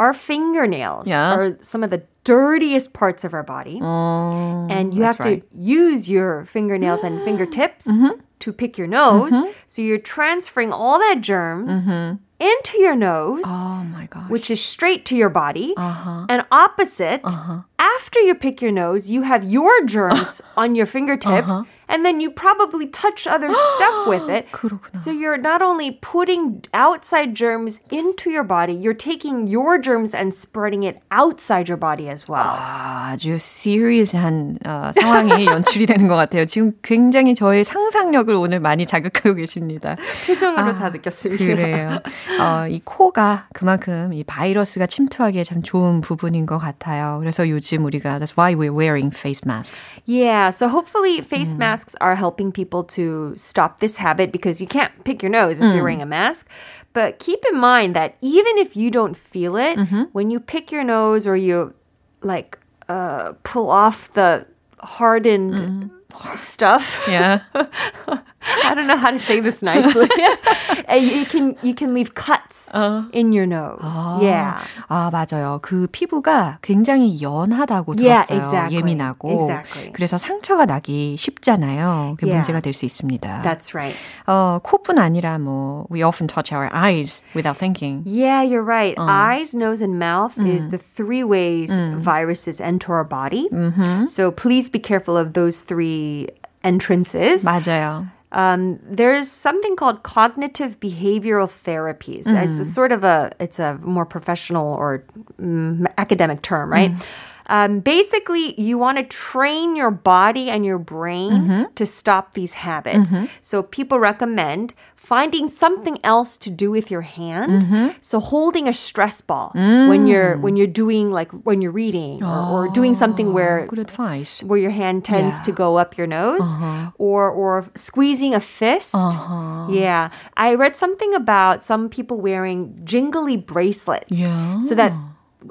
Our 0.00 0.14
fingernails 0.14 1.06
yeah. 1.06 1.32
are 1.32 1.56
some 1.60 1.84
of 1.84 1.90
the 1.90 2.02
dirtiest 2.24 2.92
parts 2.92 3.22
of 3.22 3.34
our 3.34 3.44
body. 3.44 3.78
Oh, 3.80 4.66
and 4.68 4.92
you 4.92 5.04
have 5.04 5.20
right. 5.20 5.48
to 5.48 5.56
use 5.56 6.10
your 6.10 6.44
fingernails 6.46 7.04
and 7.04 7.22
fingertips 7.22 7.86
mm-hmm. 7.86 8.18
to 8.40 8.52
pick 8.52 8.76
your 8.76 8.88
nose. 8.88 9.32
Mm-hmm. 9.32 9.50
So 9.68 9.82
you're 9.82 9.98
transferring 9.98 10.72
all 10.72 10.98
that 10.98 11.20
germs 11.20 11.84
mm-hmm. 11.84 12.16
into 12.39 12.79
your 12.79 12.95
nose. 12.95 13.43
Oh 13.45 13.83
my 13.83 14.07
gosh. 14.07 14.29
Which 14.29 14.49
is 14.51 14.63
straight 14.63 15.05
to 15.05 15.15
your 15.15 15.29
body. 15.29 15.73
Uh-huh. 15.77 16.25
And 16.29 16.45
opposite, 16.51 17.21
uh-huh. 17.23 17.61
after 17.79 18.19
you 18.19 18.35
pick 18.35 18.61
your 18.61 18.71
nose, 18.71 19.07
you 19.07 19.23
have 19.23 19.43
your 19.43 19.85
germs 19.85 20.41
on 20.57 20.75
your 20.75 20.85
fingertips. 20.85 21.49
Uh-huh 21.49 21.63
and 21.92 22.04
then 22.06 22.20
you 22.20 22.30
probably 22.30 22.86
touch 22.86 23.26
other 23.26 23.52
stuff 23.52 24.06
with 24.08 24.28
it. 24.30 24.50
그렇구나. 24.52 24.98
So 24.98 25.10
you're 25.10 25.36
not 25.36 25.60
only 25.60 25.98
putting 26.00 26.64
outside 26.72 27.34
germs 27.34 27.80
into 27.90 28.30
your 28.30 28.44
body, 28.44 28.72
you're 28.72 28.96
taking 28.96 29.46
your 29.46 29.78
germs 29.78 30.14
and 30.14 30.32
spreading 30.32 30.84
it 30.84 31.00
outside 31.10 31.68
your 31.68 31.76
body 31.76 32.08
as 32.08 32.26
well. 32.28 32.40
아, 32.40 33.12
아주 33.12 33.36
serious한 33.36 34.58
어, 34.64 34.90
상황이 34.94 35.44
연출이 35.46 35.84
되는 35.84 36.08
것 36.08 36.16
같아요. 36.16 36.46
지금 36.46 36.72
굉장히 36.82 37.34
저의 37.34 37.64
상상력을 37.64 38.34
오늘 38.34 38.60
많이 38.60 38.86
자극하고 38.86 39.34
계십니다. 39.34 39.96
표정으로 40.26 40.62
아, 40.62 40.74
다 40.74 40.88
느꼈습니다. 40.88 41.44
그래요. 41.44 42.00
어, 42.40 42.66
이 42.68 42.80
코가 42.84 43.48
그만큼 43.52 44.12
이 44.14 44.24
바이러스가 44.24 44.86
침투하기에 44.86 45.44
참 45.44 45.62
좋은 45.62 46.00
부분인 46.00 46.46
것 46.46 46.58
같아요. 46.58 47.18
그래서 47.20 47.48
요즘 47.48 47.84
우리가 47.84 48.18
that's 48.18 48.36
why 48.38 48.54
we're 48.54 48.72
wearing 48.72 49.14
face 49.14 49.42
masks. 49.44 50.00
Yeah, 50.06 50.48
so 50.50 50.68
hopefully 50.68 51.18
face 51.18 51.52
음. 51.54 51.58
masks 51.58 51.75
masks 51.77 51.95
are 52.01 52.15
helping 52.15 52.51
people 52.51 52.83
to 52.83 53.33
stop 53.37 53.79
this 53.79 53.97
habit 53.97 54.31
because 54.31 54.59
you 54.59 54.67
can't 54.67 54.91
pick 55.03 55.21
your 55.21 55.29
nose 55.29 55.59
if 55.59 55.65
mm. 55.65 55.73
you're 55.75 55.83
wearing 55.83 56.01
a 56.01 56.05
mask. 56.05 56.47
But 56.93 57.19
keep 57.19 57.43
in 57.51 57.59
mind 57.59 57.95
that 57.95 58.17
even 58.21 58.57
if 58.57 58.75
you 58.75 58.89
don't 58.89 59.15
feel 59.15 59.55
it, 59.55 59.77
mm-hmm. 59.77 60.03
when 60.11 60.31
you 60.31 60.39
pick 60.39 60.71
your 60.71 60.83
nose 60.83 61.27
or 61.27 61.35
you 61.35 61.73
like 62.21 62.57
uh, 62.89 63.33
pull 63.43 63.69
off 63.69 64.11
the 64.13 64.45
hardened 64.79 65.53
mm 65.53 65.91
stuff. 66.35 67.05
Yeah. 67.07 67.41
I 68.64 68.74
don't 68.74 68.86
know 68.86 68.96
how 68.96 69.10
to 69.10 69.18
say 69.18 69.40
this 69.40 69.62
nicely. 69.62 70.08
you 70.90 71.24
can 71.24 71.56
you 71.62 71.74
can 71.74 71.94
leave 71.94 72.14
cuts 72.14 72.68
uh. 72.72 73.04
in 73.12 73.32
your 73.32 73.46
nose. 73.46 73.80
아, 73.82 74.20
yeah. 74.20 74.60
아 74.88 75.10
맞아요. 75.10 75.60
그 75.62 75.86
피부가 75.88 76.58
굉장히 76.62 77.20
연하다고 77.22 77.96
들었어요. 77.96 78.02
Yeah, 78.02 78.26
exactly. 78.28 78.78
예민하고. 78.78 79.48
Exactly. 79.48 79.92
그래서 79.92 80.18
상처가 80.18 80.66
나기 80.66 81.16
쉽잖아요. 81.16 82.16
그 82.18 82.26
yeah. 82.26 82.36
문제가 82.36 82.60
될 82.60 82.72
수 82.72 82.84
있습니다. 82.84 83.42
That's 83.42 83.74
right. 83.74 83.96
어 84.26 84.58
코뿐 84.62 84.98
아니라 84.98 85.38
뭐 85.38 85.86
we 85.90 86.02
often 86.02 86.26
touch 86.26 86.52
our 86.52 86.68
eyes 86.74 87.22
without 87.34 87.56
thinking. 87.56 88.02
Yeah, 88.06 88.42
you're 88.42 88.64
right. 88.64 88.96
어. 88.98 89.06
Eyes, 89.08 89.54
nose, 89.54 89.80
and 89.80 89.98
mouth 89.98 90.34
음. 90.36 90.46
is 90.46 90.68
the 90.70 90.78
three 90.78 91.24
ways 91.24 91.70
음. 91.70 92.00
viruses 92.02 92.60
enter 92.60 92.94
our 92.94 93.04
body. 93.04 93.48
Mm-hmm. 93.52 94.06
So 94.06 94.30
please 94.30 94.68
be 94.68 94.78
careful 94.78 95.16
of 95.16 95.34
those 95.34 95.60
three 95.60 96.28
entrances. 96.64 97.44
맞아요. 97.44 98.06
Um, 98.31 98.79
there's 98.83 99.31
something 99.31 99.75
called 99.75 100.03
cognitive 100.03 100.79
behavioral 100.79 101.49
therapies. 101.65 102.25
Mm. 102.25 102.49
It's 102.49 102.59
a 102.59 102.65
sort 102.65 102.91
of 102.91 103.03
a 103.03 103.31
it's 103.39 103.59
a 103.59 103.77
more 103.81 104.05
professional 104.05 104.67
or 104.73 105.05
um, 105.39 105.87
academic 105.97 106.41
term, 106.41 106.71
right? 106.71 106.91
Mm. 106.91 107.03
Um, 107.47 107.79
basically, 107.79 108.59
you 108.59 108.77
want 108.77 108.97
to 108.97 109.03
train 109.03 109.75
your 109.75 109.91
body 109.91 110.49
and 110.49 110.65
your 110.65 110.79
brain 110.79 111.31
mm-hmm. 111.31 111.73
to 111.75 111.85
stop 111.85 112.33
these 112.33 112.53
habits. 112.53 113.11
Mm-hmm. 113.11 113.25
So 113.41 113.63
people 113.63 113.99
recommend 113.99 114.73
finding 115.07 115.47
something 115.47 115.97
else 116.03 116.37
to 116.37 116.49
do 116.49 116.69
with 116.69 116.91
your 116.91 117.01
hand. 117.01 117.63
Mm-hmm. 117.63 117.87
So 118.01 118.19
holding 118.19 118.67
a 118.67 118.73
stress 118.73 119.21
ball 119.21 119.53
mm. 119.55 119.87
when 119.87 120.05
you're 120.07 120.37
when 120.37 120.57
you're 120.57 120.67
doing 120.67 121.11
like 121.11 121.31
when 121.31 121.61
you're 121.61 121.71
reading 121.71 122.21
or, 122.21 122.27
oh, 122.27 122.53
or 122.53 122.67
doing 122.69 122.93
something 122.93 123.31
where 123.31 123.67
good 123.67 123.79
advice 123.79 124.43
where 124.43 124.59
your 124.59 124.71
hand 124.71 125.05
tends 125.05 125.35
yeah. 125.35 125.41
to 125.43 125.51
go 125.53 125.77
up 125.77 125.97
your 125.97 126.07
nose 126.07 126.43
uh-huh. 126.43 126.91
or 126.97 127.29
or 127.31 127.69
squeezing 127.75 128.33
a 128.33 128.41
fist. 128.41 128.93
Uh-huh. 128.93 129.71
Yeah, 129.71 130.09
I 130.35 130.55
read 130.55 130.75
something 130.75 131.13
about 131.13 131.63
some 131.63 131.87
people 131.87 132.19
wearing 132.19 132.81
jingly 132.83 133.37
bracelets 133.37 134.11
yeah. 134.11 134.59
so 134.59 134.75
that 134.75 134.91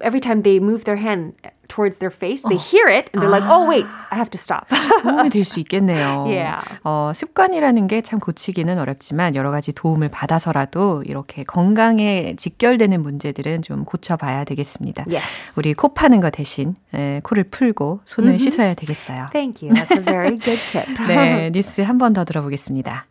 every 0.02 0.20
time 0.20 0.42
they 0.42 0.58
move 0.58 0.84
their 0.84 0.96
hand 0.96 1.34
towards 1.68 1.98
their 1.98 2.10
face, 2.10 2.42
they 2.48 2.56
hear 2.58 2.88
it 2.88 3.10
and 3.12 3.22
they're 3.22 3.30
like, 3.30 3.46
"Oh 3.48 3.66
wait, 3.68 3.86
I 4.10 4.18
have 4.18 4.30
to 4.30 4.38
stop." 4.38 4.66
도움이 5.02 5.30
될 5.30 5.44
수 5.44 5.60
있겠네요. 5.60 6.24
Yeah. 6.30 6.62
어, 6.84 7.12
습관이라는 7.14 7.86
게 7.86 8.02
참 8.02 8.18
고치기는 8.20 8.78
어렵지만 8.78 9.34
여러 9.34 9.50
가지 9.50 9.72
도움을 9.72 10.08
받아서라도 10.08 11.02
이렇게 11.06 11.44
건강에 11.44 12.34
직결되는 12.36 13.02
문제들은 13.02 13.62
좀 13.62 13.84
고쳐봐야 13.84 14.44
되겠습니다. 14.44 15.04
Yes. 15.08 15.58
우리 15.58 15.74
코 15.74 15.94
파는 15.94 16.20
거 16.20 16.30
대신 16.30 16.74
에, 16.94 17.20
코를 17.24 17.44
풀고 17.44 18.00
손을 18.04 18.32
mm-hmm. 18.32 18.50
씻어야 18.50 18.74
되겠어요. 18.74 19.28
Thank 19.32 19.66
you. 19.66 19.74
That's 19.74 19.96
a 19.96 20.02
very 20.02 20.38
good 20.38 20.60
tip. 20.72 20.86
네, 21.08 21.50
뉴스 21.52 21.80
한 21.82 21.98
번 21.98 22.12
더 22.12 22.24
들어보겠습니다. 22.24 23.06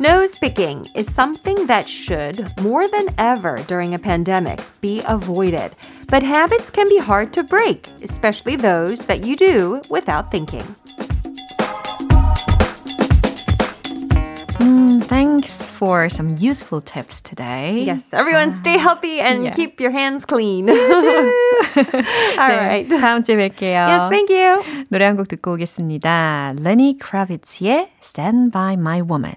Nose 0.00 0.34
picking 0.38 0.86
is 0.94 1.08
something 1.12 1.66
that 1.68 1.88
should, 1.88 2.52
more 2.60 2.86
than 2.86 3.06
ever 3.16 3.56
during 3.66 3.94
a 3.94 3.98
pandemic, 3.98 4.60
be 4.82 5.00
avoided. 5.08 5.72
But 6.08 6.22
habits 6.22 6.68
can 6.68 6.86
be 6.88 6.98
hard 6.98 7.32
to 7.32 7.42
break, 7.42 7.88
especially 8.02 8.56
those 8.56 9.06
that 9.06 9.24
you 9.24 9.36
do 9.36 9.80
without 9.88 10.30
thinking. 10.30 10.64
Mm, 14.60 15.02
thanks 15.04 15.64
for 15.64 16.08
some 16.08 16.36
useful 16.38 16.80
tips 16.80 17.20
today. 17.20 17.84
Yes, 17.86 18.02
everyone 18.12 18.52
stay 18.52 18.78
healthy 18.78 19.20
and 19.20 19.44
yeah. 19.44 19.50
keep 19.52 19.80
your 19.80 19.90
hands 19.92 20.24
clean. 20.26 20.68
You 20.68 20.74
do. 20.74 21.32
All 22.38 22.50
네, 22.50 22.56
right. 22.56 22.88
다음 22.88 23.22
주에 23.22 23.36
뵐게요. 23.36 23.80
Yes, 23.88 24.10
thank 24.10 24.28
you. 24.30 24.62
노래 24.90 25.04
한 25.06 25.16
곡 25.16 25.28
듣고 25.28 25.54
오겠습니다. 25.54 26.54
Lenny 26.60 26.98
Kravitz의 26.98 27.88
Stand 28.02 28.52
By 28.52 28.74
My 28.74 29.00
Woman. 29.00 29.36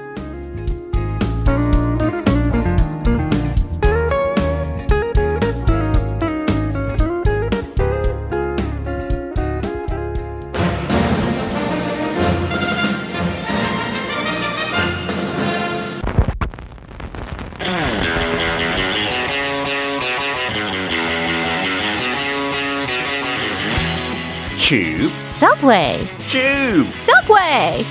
Tube. 24.71 25.11
Subway. 25.27 26.07
Tube. 26.29 26.87
Subway. 26.93 27.85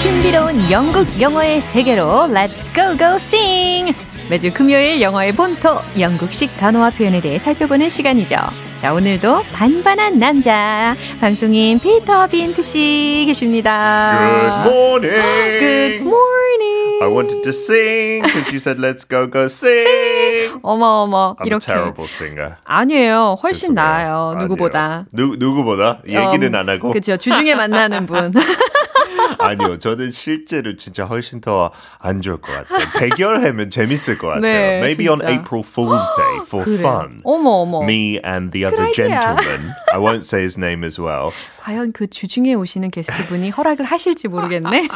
신비로운 0.00 0.70
영국 0.70 1.20
영어의 1.20 1.60
세계로 1.60 2.28
Let's 2.30 2.64
go 2.74 2.96
go 2.96 3.16
sing! 3.16 3.94
매주 4.30 4.50
금요일 4.54 5.02
영어의 5.02 5.32
본토 5.32 5.82
영국식 5.98 6.56
단어와 6.56 6.88
표현에 6.88 7.20
대해 7.20 7.38
살펴보는 7.38 7.90
시간이죠. 7.90 8.36
자, 8.76 8.94
오늘도 8.94 9.42
반반한 9.52 10.18
남자 10.18 10.96
방송인 11.20 11.78
피터 11.78 12.28
빈트 12.28 12.62
씨 12.62 13.24
계십니다. 13.26 14.62
Good 14.64 14.72
morning. 14.72 15.60
Good 15.60 16.00
morning. 16.00 16.35
I 17.06 17.08
wanted 17.08 17.44
to 17.44 17.52
sing 17.52 18.24
because 18.24 18.50
you 18.52 18.58
said 18.58 18.80
let's 18.80 19.04
go 19.04 19.28
go 19.30 19.44
sing. 19.46 20.58
어머 20.62 21.04
어머 21.06 21.36
I'm 21.38 21.44
a 21.44 21.46
이렇게 21.46 21.64
terrible 21.66 22.08
singer. 22.08 22.56
아니에요. 22.64 23.38
훨씬 23.40 23.76
죄송해요. 23.76 23.88
나아요. 23.88 24.28
아니에요. 24.34 24.42
누구보다. 24.48 25.04
누 25.12 25.36
누구보다 25.38 26.00
얘기는 26.08 26.52
안 26.52 26.68
하고. 26.68 26.90
그렇죠. 26.90 27.16
주중에 27.16 27.54
만나는 27.54 28.06
분. 28.06 28.32
아니요, 29.38 29.78
저는 29.78 30.10
실제로 30.12 30.76
진짜 30.76 31.04
훨씬 31.04 31.40
더 31.40 31.70
안 31.98 32.22
좋을 32.22 32.38
것 32.40 32.52
같아요. 32.52 32.86
대결하면 32.98 33.70
재밌을 33.70 34.18
것 34.18 34.28
같아요. 34.28 34.42
네, 34.42 34.78
Maybe 34.80 35.08
on 35.08 35.18
진짜. 35.18 35.32
April 35.32 35.62
Fool's 35.64 36.06
Day 36.16 36.36
for 36.46 36.64
그래. 36.64 36.78
fun. 36.80 37.20
어머 37.24 37.50
어머. 37.62 37.82
Me 37.82 38.18
and 38.24 38.52
the 38.52 38.64
other 38.66 38.92
gentleman. 38.92 39.72
I 39.92 39.98
won't 39.98 40.24
say 40.24 40.42
his 40.42 40.58
name 40.58 40.84
as 40.84 41.00
well. 41.00 41.30
과연 41.62 41.92
그 41.92 42.06
주중에 42.06 42.54
오시는 42.54 42.90
게스트분이 42.90 43.50
허락을 43.50 43.84
하실지 43.86 44.28
모르겠네. 44.28 44.86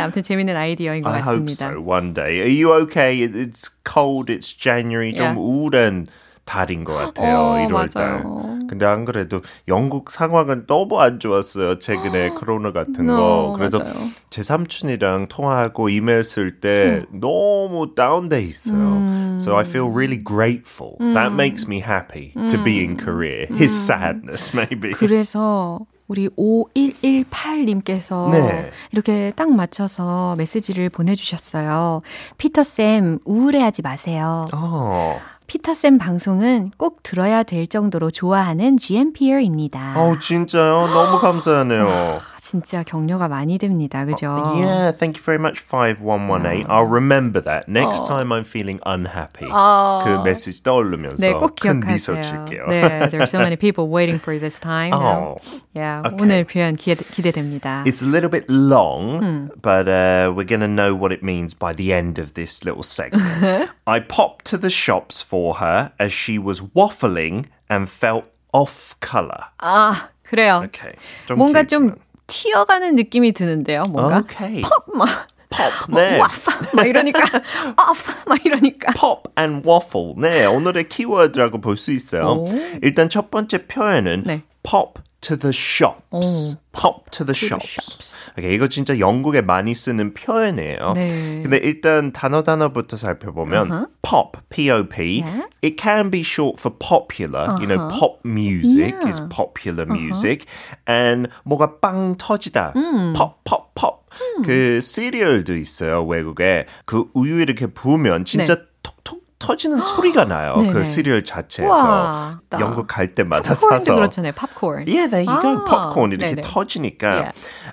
아무튼 0.00 0.22
재밌는 0.22 0.56
아이디어인 0.56 1.02
것 1.02 1.10
I 1.10 1.20
hope 1.20 1.44
같습니다. 1.46 1.72
so. 1.72 1.80
One 1.80 2.14
day. 2.14 2.40
Are 2.40 2.48
you 2.50 2.72
okay? 2.84 3.20
It- 3.22 3.34
It's 3.36 3.68
cold. 3.84 4.32
It's 4.32 4.52
January. 4.52 5.12
좀 5.12 5.24
Yeah. 5.24 5.38
우울한 5.38 6.06
달인 6.44 6.84
것 6.84 6.94
같아요. 6.94 7.38
어, 7.38 7.54
1월 7.66 7.92
달. 7.92 8.22
근데 8.68 8.86
안 8.86 9.04
그래도 9.04 9.40
영국 9.68 10.10
상황은 10.10 10.66
너무 10.66 11.00
안 11.00 11.20
좋았어요. 11.20 11.78
최근에 11.78 12.30
코로나 12.30 12.72
같은 12.72 13.06
거. 13.06 13.12
No, 13.12 13.52
그래서 13.52 13.78
맞아요. 13.78 13.94
제 14.30 14.42
삼촌이랑 14.42 15.28
통화하고 15.28 15.88
이메일 15.88 16.24
쓸때 16.24 17.04
너무 17.12 17.94
다운돼 17.94 18.42
있어요. 18.42 19.38
So 19.38 19.56
I 19.56 19.64
feel 19.64 19.88
really 19.90 20.22
grateful. 20.22 20.96
That 20.98 21.32
makes 21.34 21.66
me 21.68 21.80
happy 21.80 22.32
to 22.50 22.62
be 22.62 22.80
in 22.80 22.96
Korea. 22.96 23.46
His 23.50 23.72
sadness 23.72 24.54
maybe. 24.56 24.92
그래서 24.92 25.80
우리 26.06 26.28
5118님께서 26.28 28.30
네. 28.30 28.70
이렇게 28.92 29.32
딱 29.36 29.50
맞춰서 29.50 30.34
메시지를 30.36 30.90
보내주셨어요. 30.90 32.02
피터쌤, 32.36 33.20
우울해하지 33.24 33.82
마세요. 33.82 34.46
Oh. 34.52 35.18
피터쌤 35.46 35.98
방송은 35.98 36.72
꼭 36.78 37.02
들어야 37.02 37.42
될 37.42 37.66
정도로 37.66 38.10
좋아하는 38.10 38.76
GMPR입니다. 38.76 39.94
어 40.00 40.18
진짜요? 40.18 40.88
너무 40.88 41.18
감사하네요. 41.18 42.20
아, 42.53 42.53
진짜 42.53 42.83
격려가 42.83 43.27
많이 43.27 43.57
됩니다. 43.57 44.05
그죠? 44.05 44.29
Yeah, 44.55 44.91
thank 44.91 45.17
you 45.17 45.23
very 45.23 45.39
much, 45.39 45.59
5118. 45.59 46.65
I'll 46.69 46.85
remember 46.87 47.41
that. 47.41 47.67
Next 47.67 48.05
time 48.05 48.31
I'm 48.31 48.45
feeling 48.45 48.79
unhappy. 48.85 49.47
그 49.49 50.21
메시지 50.23 50.61
떠오르면서 50.63 51.17
네, 51.17 51.33
꼭 51.33 51.55
큰 51.55 51.79
미소 51.79 52.13
기억하세요. 52.13 52.45
칠게요. 52.45 52.67
네, 52.67 53.09
there's 53.09 53.29
so 53.29 53.39
many 53.39 53.55
people 53.55 53.89
waiting 53.89 54.19
for 54.19 54.37
this 54.39 54.59
time. 54.59 54.93
Oh. 54.93 55.37
Yeah, 55.75 56.01
Okay. 56.05 56.17
오늘 56.21 56.43
표현 56.45 56.75
기대, 56.75 57.03
기대됩니다. 57.03 57.83
It's 57.85 58.01
a 58.01 58.07
little 58.07 58.29
bit 58.29 58.45
long, 58.49 59.49
but 59.61 59.87
uh, 59.87 60.31
we're 60.35 60.45
going 60.47 60.61
to 60.61 60.67
know 60.67 60.93
what 60.95 61.11
it 61.11 61.23
means 61.23 61.53
by 61.53 61.73
the 61.73 61.93
end 61.93 62.19
of 62.19 62.33
this 62.35 62.63
little 62.63 62.83
segment. 62.83 63.69
I 63.87 63.99
popped 63.99 64.45
to 64.51 64.57
the 64.57 64.69
shops 64.69 65.21
for 65.21 65.55
her 65.55 65.91
as 65.99 66.11
she 66.13 66.37
was 66.37 66.61
waffling 66.75 67.45
and 67.69 67.89
felt 67.89 68.25
off 68.53 68.95
color. 68.99 69.45
아, 69.61 70.09
그래요. 70.23 70.63
Okay. 70.65 70.93
좀 71.25 71.37
뭔가 71.37 71.63
길지만. 71.63 71.67
좀 71.67 71.95
튀어가는 72.26 72.94
느낌이 72.96 73.32
드는데요. 73.32 73.82
뭔가 73.90 74.18
Okay. 74.18 74.62
막 74.94 75.28
Pop. 75.50 75.72
네. 75.94 76.18
와파 76.18 76.52
막 76.74 76.84
이러니까 76.86 77.20
off 77.88 78.12
막 78.26 78.44
이러니까 78.44 78.92
pop 78.94 79.30
and 79.38 79.68
waffle. 79.68 80.14
네, 80.16 80.46
오늘의 80.46 80.88
키워드라고 80.88 81.60
볼 81.60 81.76
수 81.76 81.92
있어요. 81.92 82.24
오. 82.26 82.48
일단 82.82 83.08
첫 83.08 83.30
번째 83.30 83.66
표현은 83.66 84.24
네. 84.26 84.42
pop 84.64 85.00
to 85.24 85.36
the 85.36 85.52
shops. 85.52 86.56
pop 86.72 87.10
to 87.10 87.24
the 87.24 87.34
shops. 87.34 87.66
shops. 87.66 88.30
오케이, 88.36 88.54
이거 88.54 88.68
진짜 88.68 88.98
영국에 88.98 89.40
많이 89.40 89.74
쓰는 89.74 90.12
표현이에요. 90.12 90.92
네. 90.94 91.42
근데 91.42 91.58
일단 91.58 92.12
단어 92.12 92.42
단어부터 92.42 92.96
살펴보면 92.96 93.86
pop, 94.02 94.38
P-O-P. 94.50 95.22
Yeah. 95.22 95.46
It 95.62 95.76
can 95.80 96.10
be 96.10 96.20
short 96.20 96.58
for 96.60 96.74
popular. 96.78 97.56
You 97.60 97.66
know, 97.66 97.88
pop 97.88 98.20
music 98.24 98.94
Yeah. 99.00 99.08
is 99.08 99.20
popular 99.30 99.86
music. 99.86 100.46
And 100.86 101.28
뭐가 101.44 101.80
빵 101.80 102.16
터지다. 102.18 102.74
pop, 103.16 103.44
pop, 103.44 103.74
pop. 103.74 104.04
그 104.44 104.80
시리얼도 104.80 105.56
있어요, 105.56 106.04
외국에. 106.04 106.66
그 106.86 107.06
우유 107.14 107.40
이렇게 107.40 107.66
부으면 107.66 108.24
진짜 108.24 108.56
톡톡 108.82 109.23
터지는 109.38 109.80
소리가 109.80 110.24
나요. 110.24 110.54
네네. 110.56 110.72
그 110.72 110.84
시리얼 110.84 111.24
자체에서. 111.24 111.72
우와, 111.72 112.40
나. 112.48 112.60
영국 112.60 112.86
갈 112.86 113.12
때마다 113.12 113.54
팝콘도 113.54 113.78
사서. 113.78 113.94
그렇잖아요. 113.94 114.32
팝콘. 114.32 114.86
Yeah, 114.86 115.16
you 115.16 115.40
go. 115.40 115.64
아, 115.66 115.90
팝콘 115.90 116.12
이렇게 116.12 116.34
네네. 116.34 116.40
터지니까. 116.42 117.08
Yeah. 117.08 117.32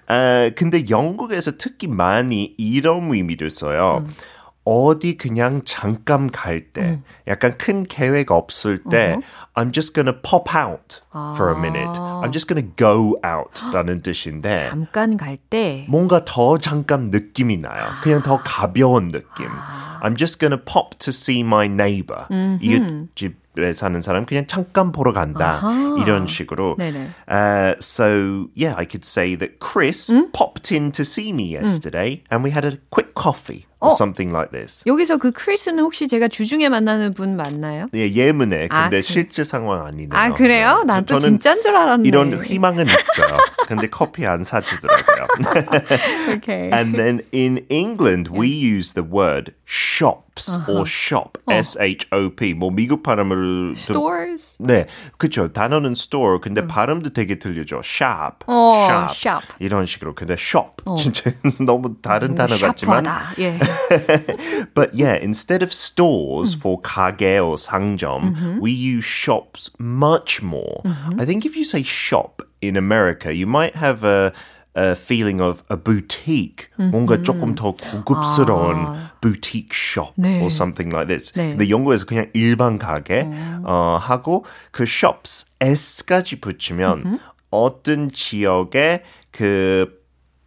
어, 0.09 0.51
근데 0.55 0.89
영국에서 0.89 1.53
특히 1.57 1.87
많이 1.87 2.55
이런 2.57 3.13
의미를 3.13 3.49
써요. 3.49 4.05
어디 4.63 5.17
그냥 5.17 5.61
잠깐 5.65 6.29
갈 6.29 6.61
때, 6.71 7.01
약간 7.27 7.57
큰 7.57 7.83
계획 7.83 8.31
없을 8.31 8.83
때, 8.83 9.19
I'm 9.55 9.71
just 9.73 9.93
gonna 9.93 10.13
pop 10.21 10.53
out 10.55 11.01
for 11.33 11.51
a 11.51 11.57
minute. 11.57 11.97
I'm 11.97 12.31
just 12.31 12.47
gonna 12.47 12.69
go 12.75 13.17
out 13.25 13.59
라는 13.73 14.01
뜻인데, 14.03 14.69
잠깐 14.69 15.17
갈 15.17 15.37
때 15.49 15.85
뭔가 15.89 16.23
더 16.25 16.59
잠깐 16.59 17.05
느낌이 17.05 17.57
나요. 17.57 17.87
그냥 18.03 18.21
더 18.21 18.39
가벼운 18.43 19.11
느낌. 19.11 19.47
I'm 20.03 20.15
just 20.15 20.39
gonna 20.39 20.61
pop 20.63 20.97
to 20.99 21.11
see 21.11 21.41
my 21.41 21.65
neighbor. 21.65 22.27
이웃집에 22.61 23.73
사는 23.73 24.01
사람 24.01 24.25
그냥 24.25 24.45
잠깐 24.47 24.91
보러 24.91 25.11
간다. 25.11 25.61
이런 25.99 26.27
식으로. 26.27 26.77
네네. 26.77 27.09
Uh, 27.27 27.75
so 27.79 28.49
yeah, 28.53 28.75
I 28.77 28.85
could 28.85 29.05
say 29.05 29.35
that 29.35 29.59
Chris 29.59 30.11
popped 30.33 30.71
in 30.71 30.91
to 30.91 31.03
see 31.03 31.33
me 31.33 31.51
yesterday, 31.51 32.23
and 32.29 32.43
we 32.43 32.51
had 32.51 32.63
a 32.63 32.77
quick 32.91 33.13
coffee 33.15 33.65
or 33.81 33.91
something 33.93 34.31
like 34.33 34.51
this. 34.51 34.83
여기서 34.87 35.17
그 35.17 35.31
크리스는 35.31 35.83
혹시 35.83 36.07
제가 36.07 36.27
주중에 36.27 36.69
만나는 36.69 37.13
분 37.13 37.35
맞나요? 37.35 37.87
예, 37.95 38.09
예문에 38.09 38.67
근데 38.67 38.75
아, 38.75 38.89
그- 38.89 39.01
실제 39.01 39.43
상황 39.43 39.85
아니네요. 39.85 40.09
아 40.13 40.31
그래요? 40.33 40.83
네. 40.85 40.93
난또 40.93 41.17
저는 41.19 41.39
진짜인 41.39 41.61
줄 41.61 41.75
알았네. 41.75 42.07
이런 42.07 42.43
희망은 42.43 42.85
있어요. 42.85 43.37
근데 43.67 43.87
커피 43.89 44.25
안 44.25 44.43
사주더라고요. 44.43 45.27
Okay. 46.37 46.69
And 46.71 46.95
then 46.97 47.21
in 47.33 47.65
England, 47.69 48.29
we 48.31 48.47
use 48.47 48.93
the 48.93 49.03
word 49.03 49.53
shops 50.30 50.58
or 50.68 50.86
shop, 50.86 51.38
S-H-O-P. 51.48 52.54
뭐 52.54 52.70
미국 52.70 53.02
발음을 53.02 53.74
좀- 53.74 53.96
Stores. 53.96 54.56
네, 54.60 54.86
그렇죠. 55.18 55.52
단어는 55.52 55.92
store. 55.92 56.38
근데 56.40 56.66
발음도 56.66 57.10
되게 57.12 57.36
들리죠. 57.38 57.80
shop, 57.82 58.44
어, 58.46 58.84
shop, 58.86 59.14
shop. 59.14 59.46
이런 59.58 59.86
식으로. 59.86 60.14
근데 60.14 60.34
shop 60.34 60.82
진짜 60.98 61.32
너무 61.64 61.96
다른 62.00 62.34
단어 62.34 62.56
같지만. 62.56 63.04
샤프하다. 63.04 63.34
예. 63.40 63.58
But 64.74 64.90
yeah, 64.94 65.18
instead 65.22 65.62
of 65.62 65.72
stores 65.72 66.54
for 66.56 66.80
가게 66.82 67.38
or 67.38 67.56
상점, 67.56 68.60
we 68.60 68.70
use 68.72 69.04
shops 69.04 69.70
much 69.80 70.42
more. 70.42 70.82
I 71.18 71.24
think 71.24 71.44
if 71.44 71.56
you 71.56 71.64
say 71.64 71.82
shop 71.82 72.42
in 72.60 72.76
America, 72.76 73.32
you 73.34 73.46
might 73.46 73.76
have 73.76 74.04
a 74.04 74.32
a 74.75 74.91
feeling 74.95 75.41
of 75.41 75.63
a 75.69 75.75
boutique, 75.75 76.69
뭔가 76.77 77.21
조금 77.21 77.55
더 77.55 77.75
고급스러운 77.75 79.11
boutique 79.21 79.73
shop 79.73 80.13
네. 80.17 80.41
or 80.41 80.47
something 80.47 80.89
like 80.95 81.07
this. 81.07 81.33
네. 81.33 81.51
근데 81.51 81.69
영국에서 81.69 82.05
그냥 82.05 82.27
일반 82.33 82.79
가게 82.79 83.27
어, 83.63 83.97
하고 83.99 84.45
그 84.71 84.83
shops 84.83 85.47
s까지 85.61 86.39
붙이면 86.39 87.19
어떤 87.51 88.09
지역에 88.11 89.03
그 89.31 90.00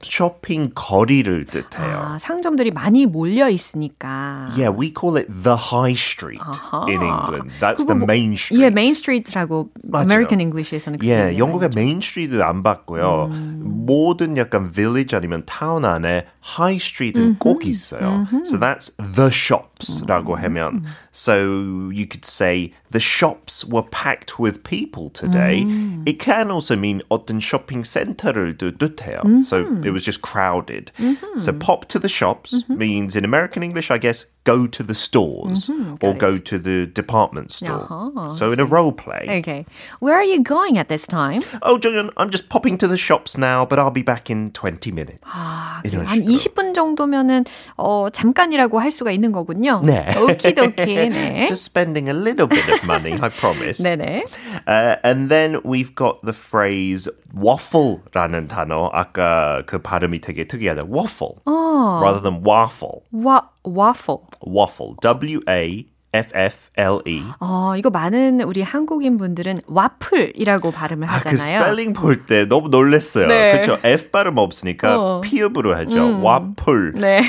쇼핑 0.04 0.70
거리를 0.74 1.46
뜻해요. 1.46 1.96
아, 2.14 2.18
상점들이 2.18 2.70
많이 2.70 3.06
몰려 3.06 3.48
있으니까. 3.50 4.48
Yeah, 4.56 4.70
we 4.70 4.92
call 4.96 5.16
it 5.18 5.26
the 5.42 5.56
high 5.56 5.94
street 5.96 6.40
in 6.88 7.02
England. 7.02 7.50
That's 7.60 7.84
the 7.86 7.94
뭐- 7.96 8.04
main 8.06 8.34
street. 8.34 8.62
예, 8.62 8.70
메인 8.70 8.94
스트리트라고 8.94 9.70
맞아요. 9.82 10.04
American 10.04 10.40
English에서는 10.40 10.98
예. 11.04 11.36
영국의 11.38 11.70
메인 11.74 12.00
스트리트 12.00 12.40
안 12.42 12.62
봤고요. 12.62 13.30
모든 13.62 14.36
약간 14.36 14.70
village 14.70 15.16
아니면 15.16 15.42
타운 15.46 15.84
안에 15.84 16.26
high 16.43 16.77
street은 16.77 17.37
꼭 17.39 17.65
있어요. 17.65 18.25
So 18.45 18.57
that's 18.57 18.91
the 18.97 19.29
shops라고 19.29 20.37
하면 20.37 20.85
so 21.11 21.89
you 21.91 22.05
could 22.05 22.25
say 22.25 22.73
the 22.91 22.99
shops 22.99 23.65
were 23.65 23.83
packed 23.83 24.39
with 24.39 24.63
people 24.63 25.09
today. 25.09 25.65
It 26.05 26.19
can 26.19 26.51
also 26.51 26.75
mean 26.75 27.01
어떤 27.09 27.39
쇼핑 27.39 27.83
센터를 27.83 28.57
뜻해요. 28.57 29.43
So 29.43 29.65
it 29.83 29.91
was 29.91 30.03
just 30.03 30.21
crowded. 30.21 30.91
So 31.37 31.53
pop 31.53 31.87
to 31.89 31.99
the 31.99 32.09
shops 32.09 32.63
means 32.69 33.15
in 33.15 33.25
American 33.25 33.63
English 33.63 33.91
I 33.91 33.97
guess 33.97 34.25
go 34.45 34.65
to 34.65 34.81
the 34.81 34.95
stores 34.95 35.69
Mm-hmm. 35.69 36.01
or 36.01 36.15
go 36.15 36.39
to 36.39 36.57
the 36.57 36.87
department 36.87 37.51
store. 37.51 37.85
Uh-huh, 37.85 38.31
so 38.31 38.51
in 38.51 38.59
a 38.59 38.65
role 38.65 38.91
play. 38.91 39.27
Okay. 39.43 39.65
Where 39.99 40.15
are 40.15 40.23
you 40.23 40.41
going 40.41 40.79
at 40.79 40.87
this 40.89 41.05
time? 41.05 41.43
Oh, 41.61 41.77
Junghyun, 41.77 42.09
I'm 42.17 42.31
just 42.31 42.49
popping 42.49 42.77
to 42.79 42.87
the 42.87 42.97
shops 42.97 43.37
now, 43.37 43.65
but 43.67 43.77
I'll 43.77 43.91
be 43.93 44.01
back 44.01 44.31
in 44.31 44.49
20 44.51 44.91
minutes. 44.91 45.21
아, 45.27 45.81
이런 45.85 46.03
그래요. 46.03 46.07
한 46.07 46.23
식으로. 46.23 46.33
20분 46.33 46.73
정도면은 46.73 47.45
어, 47.77 48.09
잠깐이라고 48.09 48.79
할 48.79 48.91
수가 48.91 49.11
있는 49.11 49.31
거군요. 49.31 49.81
네. 49.83 50.07
오키도키. 50.17 51.09
네. 51.09 51.45
Just 51.47 51.65
spending 51.65 52.07
a 52.09 52.13
little 52.15 52.47
bit 52.47 52.67
of 52.69 52.81
money, 52.85 53.13
I 53.21 53.29
promise. 53.29 53.83
네네. 53.83 54.23
Uh, 54.65 54.95
and 55.03 55.29
then 55.29 55.61
we've 55.63 55.93
got 55.93 56.21
the 56.23 56.33
phrase 56.33 57.07
waffle라는 57.35 58.47
단어. 58.47 58.89
아까 58.93 59.61
그 59.67 59.79
발음이 59.79 60.21
되게 60.21 60.47
특이하다. 60.47 60.83
Waffle. 60.89 61.41
Rather 61.45 62.21
than 62.21 62.41
waffle. 62.43 63.03
와, 63.11 63.49
waffle. 63.65 64.21
Waffle. 64.46 64.94
W-A 65.02 65.86
F-F-L-E. 66.12 67.22
어, 67.40 67.74
이거 67.76 67.90
많은 67.90 68.40
우리 68.42 68.62
한국인 68.62 69.16
분들은 69.16 69.58
와플이라고 69.66 70.70
발음을 70.70 71.08
아, 71.08 71.18
그 71.20 71.28
하잖아요. 71.30 71.60
스펠링 71.64 71.92
볼 71.92 72.24
때 72.26 72.44
너무 72.46 72.68
놀랐어요. 72.68 73.26
네. 73.26 73.50
그렇죠? 73.52 73.78
F 73.82 74.10
발음 74.10 74.38
없으니까 74.38 74.96
어. 74.96 75.20
피읍으로 75.22 75.76
하죠. 75.76 76.22
와플. 76.22 76.92
네. 76.94 77.22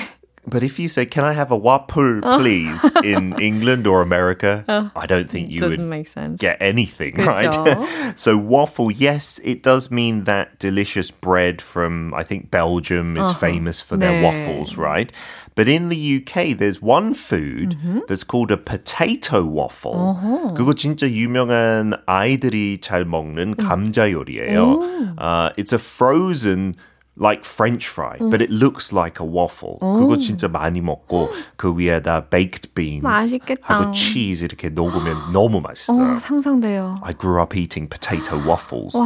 But 0.48 0.64
if 0.64 0.80
you 0.80 0.88
say, 0.88 1.04
"Can 1.04 1.22
I 1.22 1.34
have 1.36 1.52
a 1.52 1.56
waffle, 1.56 2.20
please?" 2.40 2.80
in 3.04 3.36
England 3.38 3.86
or 3.86 4.00
America, 4.00 4.64
I 4.96 5.04
don't 5.06 5.28
think 5.30 5.50
you 5.50 5.60
Doesn't 5.60 5.78
would 5.84 5.88
make 5.88 6.08
sense. 6.08 6.40
get 6.40 6.56
anything, 6.60 7.14
right? 7.20 7.52
그쵸. 7.52 8.16
so 8.16 8.38
waffle, 8.38 8.90
yes, 8.90 9.38
it 9.44 9.62
does 9.62 9.90
mean 9.92 10.24
that 10.24 10.58
delicious 10.58 11.10
bread 11.12 11.60
from 11.60 12.14
I 12.16 12.24
think 12.24 12.50
Belgium 12.50 13.18
is 13.20 13.30
famous 13.36 13.82
for 13.84 13.98
their 14.00 14.16
네. 14.16 14.22
waffles, 14.24 14.78
right? 14.80 15.12
But 15.54 15.68
in 15.68 15.90
the 15.92 16.00
UK, 16.24 16.56
there's 16.56 16.80
one 16.80 17.12
food 17.12 17.76
that's 18.08 18.24
called 18.24 18.50
a 18.50 18.56
potato 18.56 19.44
waffle. 19.44 20.16
그거 20.56 20.72
진짜 20.72 21.04
유명한 21.06 21.92
아이들이 22.08 22.80
잘 22.80 23.04
먹는 23.04 23.56
감자 23.56 24.10
요리예요. 24.10 25.20
Uh, 25.20 25.50
it's 25.58 25.74
a 25.74 25.78
frozen 25.78 26.74
like 27.16 27.44
French 27.44 27.86
fry, 27.86 28.16
but 28.30 28.40
it 28.40 28.50
looks 28.50 28.92
like 28.94 29.20
a 29.20 29.26
waffle. 29.26 29.78
그거 29.80 30.16
진짜 30.16 30.48
많이 30.48 30.80
먹고 30.80 31.28
그 31.56 31.76
위에다 31.76 32.30
baked 32.30 32.72
beans 32.74 33.02
맛있겠다. 33.02 33.60
하고 33.62 33.92
cheese 33.92 34.42
이렇게 34.42 34.70
녹으면 34.70 35.32
너무 35.32 35.60
맛있어요. 35.60 36.16
어, 36.16 36.18
상상돼요. 36.18 36.96
I 37.02 37.12
grew 37.12 37.42
up 37.42 37.54
eating 37.54 37.88
potato 37.90 38.38
waffles. 38.38 38.96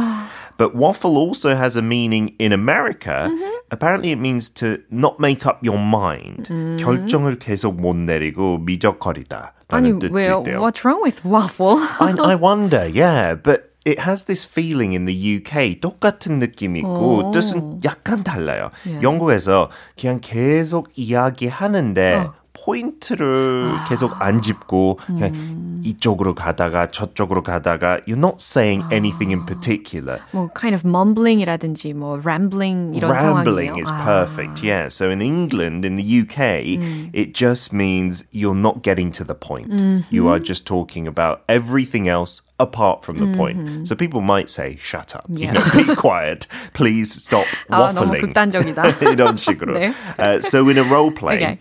But 0.57 0.73
waffle 0.73 1.17
also 1.17 1.57
has 1.57 1.75
a 1.75 1.81
meaning 1.81 2.33
in 2.39 2.53
America. 2.53 3.29
Apparently, 3.71 4.11
it 4.11 4.19
means 4.19 4.49
to 4.61 4.77
not 4.89 5.19
make 5.19 5.45
up 5.45 5.59
your 5.65 5.79
mind. 5.79 6.47
결정을 6.79 7.39
계속 7.39 7.75
못 7.75 7.97
내리고 7.97 8.59
미적거리다. 8.59 9.53
아니, 9.67 9.91
뜻도 9.99 10.13
왜요? 10.13 10.43
있대요. 10.45 10.61
What's 10.61 10.85
wrong 10.85 11.01
with 11.03 11.25
waffle? 11.25 11.75
I, 11.99 12.13
I 12.31 12.35
wonder, 12.35 12.87
yeah, 12.87 13.35
but 13.35 13.68
it 13.86 14.00
has 14.00 14.24
this 14.24 14.46
feeling 14.46 14.92
in 14.92 15.06
the 15.06 15.36
UK 15.38 15.80
똑같은 15.80 16.38
느낌이 16.38 16.80
있고 16.80 17.30
뜻은 17.32 17.80
약간 17.84 18.22
달라요. 18.22 18.70
영국에서 19.02 19.70
그냥 19.98 20.20
계속 20.20 20.90
이야기하는데 20.96 22.28
포인트를 22.52 23.72
계속 23.88 24.20
안 24.20 24.42
짚고 24.42 24.98
그냥 25.06 25.69
이쪽으로 25.83 26.33
가다가 26.35 26.87
저쪽으로 26.87 27.43
가다가 27.43 27.99
you're 28.07 28.17
not 28.17 28.37
saying 28.41 28.83
anything 28.91 29.31
in 29.31 29.45
particular. 29.45 30.19
뭐 30.33 30.49
kind 30.59 30.73
of 30.75 30.83
mumbling이라든지 30.85 31.93
뭐 31.93 32.19
rambling 32.23 32.93
이런 32.97 33.11
Rambling 33.11 33.69
상황이에요. 33.69 33.81
is 33.81 33.91
아. 33.91 34.03
perfect, 34.03 34.63
yeah. 34.63 34.87
So 34.89 35.09
in 35.09 35.21
England, 35.21 35.85
in 35.85 35.95
the 35.95 36.03
UK, 36.03 36.79
it 37.13 37.33
just 37.33 37.71
means 37.73 38.25
you're 38.31 38.57
not 38.57 38.81
getting 38.81 39.11
to 39.11 39.23
the 39.23 39.35
point. 39.35 39.69
You 40.09 40.27
are 40.29 40.39
just 40.39 40.65
talking 40.65 41.07
about 41.07 41.41
everything 41.47 42.07
else 42.07 42.41
apart 42.57 43.03
from 43.03 43.17
the 43.19 43.35
point. 43.37 43.85
So 43.87 43.95
people 43.95 44.21
might 44.21 44.49
say, 44.49 44.77
shut 44.79 45.13
up, 45.13 45.25
you 45.29 45.45
Yeah. 45.45 45.59
know, 45.59 45.63
be 45.75 45.93
quiet, 45.95 46.47
please 46.73 47.11
stop 47.13 47.45
아, 47.69 47.91
너무 47.91 48.15
waffling. 48.15 48.21
극단적이다. 48.21 48.83
이런 49.11 49.35
식으로. 49.37 49.77
네. 49.77 49.91
Uh, 50.17 50.39
so 50.41 50.67
in 50.69 50.77
a 50.77 50.83
role 50.83 51.11
play, 51.11 51.35
Okay. 51.35 51.59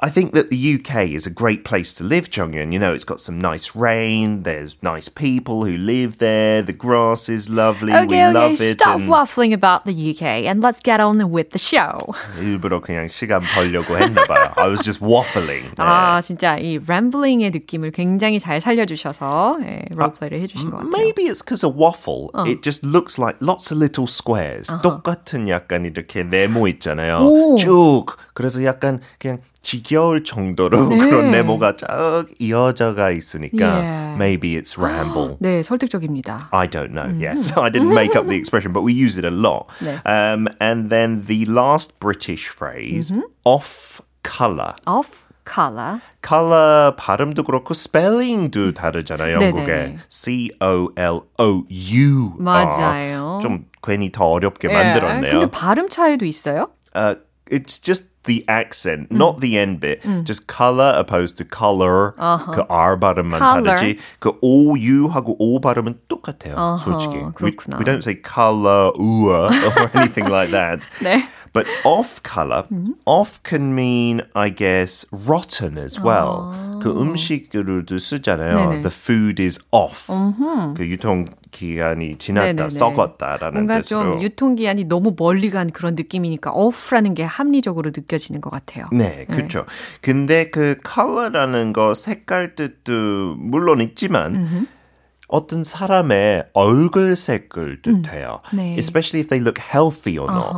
I 0.00 0.10
think 0.10 0.34
that 0.34 0.50
the 0.50 0.56
UK 0.56 1.10
is 1.14 1.26
a 1.26 1.30
great 1.30 1.64
place 1.64 1.94
to 1.94 2.04
live, 2.04 2.30
Jonghyun. 2.30 2.72
You 2.72 2.78
know, 2.78 2.92
it's 2.92 3.04
got 3.04 3.20
some 3.20 3.38
nice 3.38 3.74
rain, 3.74 4.42
there's 4.42 4.78
nice 4.82 5.08
people 5.08 5.64
who 5.64 5.76
live 5.76 6.18
there, 6.18 6.62
the 6.62 6.72
grass 6.72 7.28
is 7.28 7.48
lovely, 7.48 7.92
Okay, 7.92 8.06
we 8.06 8.16
okay, 8.16 8.32
love 8.32 8.60
it. 8.60 8.72
stop 8.78 9.00
and- 9.00 9.08
waffling 9.08 9.52
about 9.52 9.84
the 9.84 9.92
UK 9.94 10.46
and 10.46 10.60
let's 10.62 10.80
get 10.80 11.00
on 11.00 11.18
with 11.30 11.50
the 11.50 11.58
show. 11.58 11.96
일부러 12.40 12.80
그냥 12.80 13.08
시간 13.08 13.40
벌려고 13.54 13.96
했나 13.96 14.24
봐요. 14.26 14.52
I 14.56 14.68
was 14.68 14.82
just 14.82 15.00
waffling. 15.02 15.70
네. 15.76 15.82
아, 15.82 16.20
진짜 16.20 16.56
이 16.58 16.78
rambling의 16.86 17.50
느낌을 17.50 17.90
굉장히 17.92 18.38
잘 18.38 18.60
살려주셔서 18.60 19.58
예, 19.62 19.82
롤플레이를 19.94 20.40
해주신 20.42 20.70
것 20.70 20.78
같아요. 20.78 20.90
Maybe 20.90 21.24
it's 21.26 21.42
because 21.42 21.64
a 21.64 21.70
waffle. 21.72 22.30
It 22.46 22.62
just 22.62 22.84
looks 22.84 23.18
like 23.18 23.38
lots 23.40 23.72
of 23.72 23.78
little 23.78 24.06
squares. 24.06 24.68
똑같은 24.82 25.48
약간 25.48 25.84
이렇게 25.84 26.22
네모 26.22 26.68
있잖아요. 26.68 27.18
오. 27.20 27.56
쭉. 27.56 28.06
그래서 28.34 28.62
약간 28.64 29.00
그냥 29.18 29.38
지겨울 29.61 30.23
정도로 30.23 30.89
네. 30.89 30.97
그런 30.97 31.31
네모가 31.31 31.75
쭉 31.75 31.87
이어져가 32.39 33.11
있으니까 33.11 33.57
Yeah. 33.61 34.15
maybe 34.17 34.55
it's 34.59 34.77
ramble. 34.77 35.37
네, 35.39 35.61
설득적입니다. 35.63 36.49
I 36.51 36.67
don't 36.67 36.93
know. 36.93 37.07
Yes, 37.19 37.53
I 37.57 37.69
didn't 37.69 37.93
make 37.93 38.15
up 38.15 38.27
the 38.27 38.37
expression, 38.37 38.73
but 38.73 38.81
we 38.83 38.93
use 38.93 39.17
it 39.17 39.25
a 39.25 39.31
lot. 39.31 39.67
네. 39.79 40.01
Um, 40.05 40.47
and 40.59 40.89
then 40.89 41.25
the 41.25 41.45
last 41.45 41.99
British 41.99 42.49
phrase, 42.49 43.13
off 43.45 44.01
color. 44.23 44.73
Off 44.87 45.09
color. 45.45 45.99
color 46.25 46.95
발음도 46.95 47.43
그렇고 47.43 47.73
스펠링도 47.73 48.73
다르잖아요. 48.73 49.37
네네네. 49.39 49.59
영국에 49.59 49.97
C 50.09 50.49
O 50.61 50.89
L 50.97 51.21
O 51.39 51.63
U. 51.69 52.33
맞아요. 52.39 53.39
좀 53.41 53.65
괜히 53.83 54.11
더 54.11 54.25
어렵게 54.25 54.69
예, 54.69 54.73
만들었네요. 54.73 55.31
근데 55.31 55.51
발음 55.51 55.87
차이도 55.89 56.25
있어요? 56.25 56.69
uh, 56.95 57.15
it's 57.50 57.78
just 57.78 58.06
the 58.24 58.44
accent, 58.48 59.12
not 59.12 59.38
the 59.40 59.56
end 59.56 59.78
bit. 59.78 60.02
Just 60.24 60.48
color 60.48 60.92
opposed 60.98 61.38
to 61.38 61.44
color. 61.44 62.12
그 62.18 62.64
R 62.68 62.98
발음만 62.98 63.38
Color. 63.38 63.76
다르지. 63.76 63.98
그 64.18 64.36
O 64.42 64.74
U하고 64.74 65.36
O 65.38 65.60
발음은 65.60 66.00
똑같아요. 66.08 66.78
솔직히. 66.82 67.14
We, 67.40 67.52
그렇구나. 67.52 67.78
we 67.78 67.84
don't 67.84 68.02
say 68.02 68.16
color 68.16 68.90
or 68.98 69.50
anything 69.94 70.28
like 70.28 70.50
that. 70.50 70.88
네. 71.00 71.22
But 71.52 71.66
off 71.84 72.20
color, 72.22 72.64
off 73.06 73.40
can 73.42 73.74
mean, 73.74 74.20
I 74.34 74.50
guess, 74.50 75.06
rotten 75.10 75.78
as 75.78 75.98
well. 75.98 76.52
그 76.82 76.90
음식으로도 76.90 77.98
쓰잖아요. 77.98 78.68
네네. 78.68 78.82
The 78.82 78.90
food 78.90 79.40
is 79.40 79.58
off. 79.70 80.08
그 80.76 80.84
유통 80.84 81.24
기간이 81.51 82.17
지났다, 82.17 82.45
네네네. 82.47 82.69
썩었다라는 82.69 83.53
뭔가 83.53 83.81
뜻으로. 83.81 83.99
좀 83.99 84.21
유통기한이 84.21 84.85
너무 84.85 85.15
멀리 85.17 85.49
간 85.51 85.69
그런 85.69 85.95
느낌이니까 85.95 86.51
off라는 86.53 87.13
게 87.13 87.23
합리적으로 87.23 87.91
느껴지는 87.95 88.41
것 88.41 88.49
같아요. 88.49 88.85
네, 88.91 89.25
그렇죠. 89.29 89.65
근데 90.01 90.49
그 90.49 90.77
color라는 90.87 91.73
거 91.73 91.93
색깔 91.93 92.55
뜻도 92.55 93.35
물론 93.37 93.81
있지만 93.81 94.67
어떤 95.27 95.63
사람의 95.63 96.43
얼굴 96.53 97.15
색을 97.15 97.81
뜻해요. 97.81 98.41
네. 98.53 98.75
Especially 98.77 99.21
if 99.21 99.29
they 99.29 99.41
look 99.41 99.61
healthy 99.61 100.17
or 100.17 100.29
not. 100.29 100.51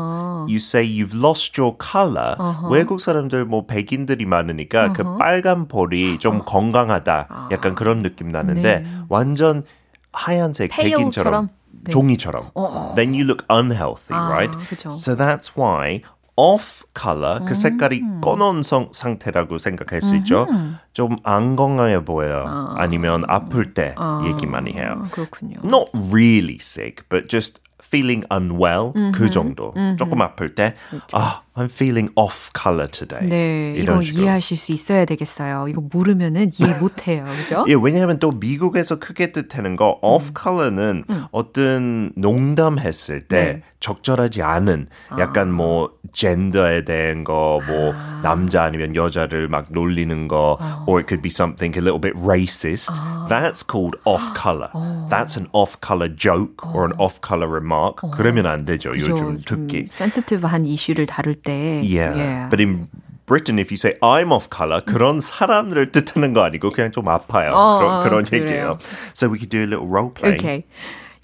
You 0.50 0.58
say 0.58 0.84
you've 0.84 1.14
lost 1.16 1.62
your 1.62 1.78
color. 1.80 2.36
외국 2.72 3.00
사람들 3.00 3.46
뭐 3.46 3.68
백인들이 3.68 4.26
많으니까 4.26 4.94
그 4.94 5.18
빨간 5.18 5.68
볼이 5.68 6.18
좀 6.18 6.42
건강하다. 6.44 7.50
약간 7.52 7.76
그런 7.76 8.02
느낌 8.02 8.30
나는데 8.30 8.84
완전 9.10 9.64
하얀색? 10.14 10.72
백인처럼 10.72 11.50
네. 11.84 11.92
종이처럼. 11.92 12.52
Then 12.96 13.14
you 13.14 13.26
look 13.26 13.46
unhealthy, 13.50 14.14
right? 14.16 14.52
그쵸. 14.70 14.90
So 14.92 15.16
that's 15.16 15.58
why 15.58 16.02
off 16.36 16.84
color 16.96 17.40
그 17.46 17.54
색깔이 17.54 18.02
꺼놓은 18.22 18.64
성, 18.64 18.90
상태라고 18.92 19.58
생각할 19.60 20.02
수 20.02 20.16
있죠. 20.18 20.48
좀 20.94 21.18
안 21.24 21.56
건강해 21.56 22.04
보여요. 22.04 22.46
아 22.48 22.88
니면 22.88 23.26
아플 23.28 23.74
때 23.74 23.96
얘기 24.26 24.46
많이 24.46 24.74
해요. 24.74 25.02
아, 25.04 25.10
그렇군요. 25.12 25.58
Not 25.64 25.90
really 25.94 26.58
sick, 26.60 27.06
but 27.10 27.28
just 27.28 27.62
feeling 27.94 28.26
unwell 28.32 28.92
그 29.14 29.30
정도. 29.30 29.74
조금 29.98 30.22
아플 30.22 30.56
때 30.56 30.74
아, 31.12 31.42
I'm 31.56 31.66
feeling 31.66 32.12
off 32.16 32.50
color 32.60 32.90
today. 32.90 33.28
네, 33.30 33.76
이거 33.78 34.02
식으로. 34.02 34.24
이해하실 34.24 34.58
수 34.58 34.72
있어야 34.72 35.06
되겠어요. 35.06 35.68
이거 35.68 35.82
모르면은 35.82 36.50
이해 36.60 36.74
못 36.82 37.08
해요, 37.08 37.24
그죠? 37.26 37.66
예, 37.68 37.76
왜냐하면 37.80 38.18
또 38.20 38.32
미국에서 38.32 38.98
크게 38.98 39.32
뜻하는 39.32 39.76
거 39.76 40.00
off 40.02 40.32
color는 40.42 41.04
어떤 41.32 42.12
농담했을 42.16 43.22
때 43.22 43.44
네. 43.44 43.62
적절하지 43.84 44.42
않은 44.42 44.88
약간 45.20 45.52
뭐 45.52 45.92
젠더에 46.14 46.86
대한 46.86 47.26
거, 47.26 47.60
뭐 47.68 47.94
남자 48.24 48.64
아니면 48.64 48.96
여자를 48.96 49.50
막 49.50 49.66
놀리는 49.72 50.30
거, 50.30 50.58
or 50.88 51.02
it 51.02 51.08
could 51.10 51.22
be 51.22 51.30
something 51.30 51.78
a 51.78 51.82
little 51.84 52.00
bit 52.00 52.16
racist. 52.16 52.96
That's 53.28 53.62
called 53.62 54.00
off 54.06 54.24
color. 54.40 54.72
That's 55.10 55.36
an 55.36 55.50
off 55.52 55.82
color 55.82 56.08
joke 56.08 56.64
or 56.74 56.86
an 56.86 56.94
off 56.98 57.20
color 57.20 57.50
remark. 57.52 57.98
그러면 58.14 58.46
안 58.46 58.64
되죠. 58.64 58.92
요즘 58.98 59.16
좀 59.18 59.42
특히. 59.46 59.86
센시티브한 59.86 60.66
이슈를 60.66 61.06
다룰 61.06 61.36
때. 61.36 61.82
Yeah. 61.84 62.16
예. 62.16 62.50
But 62.50 62.62
in 62.62 62.88
Britain, 63.26 63.60
if 63.60 63.70
you 63.70 63.76
say 63.76 63.98
I'm 64.02 64.32
off 64.32 64.48
color, 64.50 64.80
그런 64.80 65.20
사람들을 65.20 65.92
뜻하는 65.92 66.34
거 66.34 66.44
아니고 66.44 66.72
그냥 66.72 66.92
좀 66.94 67.10
아파요. 67.10 67.52
어, 67.52 68.04
그런, 68.04 68.24
그런. 68.24 68.42
얘기예요. 68.42 68.78
So 69.14 69.28
we 69.28 69.40
could 69.40 69.50
do 69.50 69.60
a 69.60 69.68
little 69.68 69.88
role 69.88 70.10
playing. 70.10 70.40
Okay. 70.40 70.64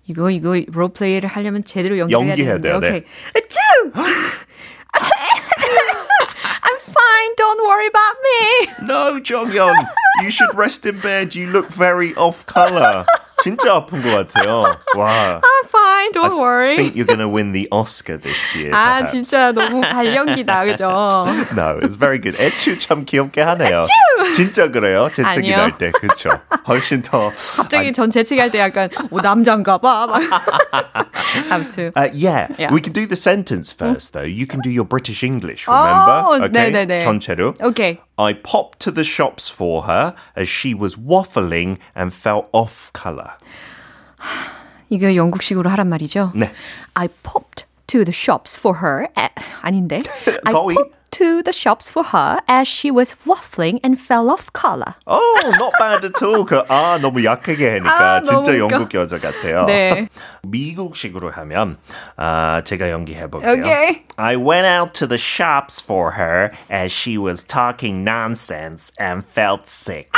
이거 0.10 0.32
이거 0.32 0.60
롤플레이를 0.74 1.30
하려면 1.30 1.63
제대로 1.63 2.00
연기해야 2.00 2.30
연기해야. 2.32 2.58
돼요, 2.58 2.78
Okay. 2.78 3.02
네. 3.02 3.06
I'm 6.65 6.78
fine. 6.82 7.32
Don't 7.38 7.62
worry 7.63 7.86
about 7.88 8.15
me. 8.26 8.88
No, 8.88 9.19
Jonghyun, 9.22 9.76
you 10.24 10.32
should 10.32 10.54
rest 10.56 10.86
in 10.86 11.00
bed. 11.00 11.36
You 11.36 11.48
look 11.48 11.69
very 11.72 12.15
off 12.15 12.45
color. 12.48 13.06
진짜 13.43 13.75
아픈 13.75 14.01
것 14.01 14.09
같아요. 14.11 14.75
와. 14.97 15.40
I'm 15.43 15.69
fine. 15.69 16.12
Don't 16.12 16.33
I 16.33 16.35
worry. 16.35 16.77
think 16.77 16.97
you're 16.97 17.05
going 17.05 17.19
to 17.19 17.29
win 17.29 17.53
the 17.53 17.69
Oscar 17.71 18.17
this 18.17 18.55
year. 18.57 18.73
아 18.73 19.05
perhaps. 19.05 19.12
진짜 19.12 19.53
너무 19.53 19.83
발연기다 19.83 20.64
그죠? 20.64 21.27
No, 21.55 21.79
it's 21.83 21.95
very 21.95 22.19
good. 22.19 22.40
애추 22.40 22.79
참 22.79 23.05
귀엽게 23.05 23.43
하네요. 23.43 23.85
진짜 24.35 24.69
그래요. 24.69 25.09
재채기 25.12 25.53
아니요. 25.53 25.57
날 25.57 25.77
때. 25.77 25.90
그렇죠. 25.90 26.31
훨씬 26.67 27.03
더 27.03 27.31
갑자기 27.57 27.93
전 27.93 28.11
재치기할 28.11 28.51
때 28.51 28.61
약간 28.61 28.88
오 29.11 29.21
남잔가 29.21 29.77
봐. 29.79 30.07
막. 30.07 30.23
아무튼. 31.51 31.93
Uh, 31.97 32.09
yeah. 32.14 32.49
Yeah. 32.59 32.73
we 32.73 32.81
can 32.81 32.93
do 32.93 33.07
the 33.07 33.17
sentence 33.17 33.73
first, 33.73 34.14
though. 34.14 34.23
You 34.25 34.47
can 34.47 34.61
do 34.61 34.71
your 34.71 34.85
British 34.85 35.23
English, 35.23 35.69
remember? 35.69 36.23
Oh, 36.25 36.35
okay. 36.40 36.49
네네네. 36.49 37.01
전체로. 37.01 37.55
Okay. 37.61 38.01
I 38.17 38.33
popped 38.33 38.79
to 38.81 38.93
the 38.93 39.03
shops 39.03 39.49
for 39.51 39.83
her 39.83 40.14
as 40.37 40.49
she 40.49 40.73
was 40.73 40.95
waffling 40.95 41.79
and 41.97 42.14
felt 42.14 42.49
off 42.53 42.93
color. 42.93 43.28
이거 44.90 45.14
영국식으로 45.14 45.71
하란 45.71 45.88
말이죠. 45.88 46.33
네. 46.35 46.53
I 46.95 47.09
popped 47.09 47.64
to 47.88 48.05
the 48.05 48.12
shops 48.12 48.59
for 48.59 48.79
her. 48.81 49.09
아, 49.17 49.29
아닌데. 49.62 50.01
I 50.45 50.53
거의. 50.53 50.75
popped 50.75 50.95
to 51.11 51.43
the 51.45 51.53
shops 51.53 51.90
for 51.93 52.11
her 52.12 52.40
as 52.49 52.67
she 52.67 52.90
was 52.90 53.14
waffling 53.25 53.79
and 53.85 54.01
fell 54.01 54.29
off 54.29 54.51
color. 54.53 54.95
Oh, 55.07 55.40
not 55.59 55.73
bad 55.79 56.05
at 56.05 56.21
all. 56.23 56.45
그, 56.45 56.64
아, 56.69 56.99
너무 57.01 57.23
약하게 57.25 57.79
하니까 57.79 58.17
아, 58.17 58.21
너무 58.21 58.43
진짜 58.43 58.53
웃겨. 58.53 58.59
영국 58.59 58.95
여자 58.95 59.19
같아요. 59.19 59.64
네. 59.67 60.09
미국식으로 60.43 61.31
하면 61.31 61.79
아, 62.17 62.62
제가 62.64 62.90
연기해 62.90 63.29
볼게요. 63.31 63.53
Okay. 63.61 64.03
I 64.17 64.37
went 64.37 64.67
out 64.67 64.93
to 64.95 65.07
the 65.07 65.19
shops 65.19 65.81
for 65.81 66.12
her 66.19 66.51
as 66.69 66.90
she 66.90 67.17
was 67.17 67.45
talking 67.45 68.03
nonsense 68.05 68.93
and 68.99 69.25
felt 69.25 69.69
sick. 69.69 70.11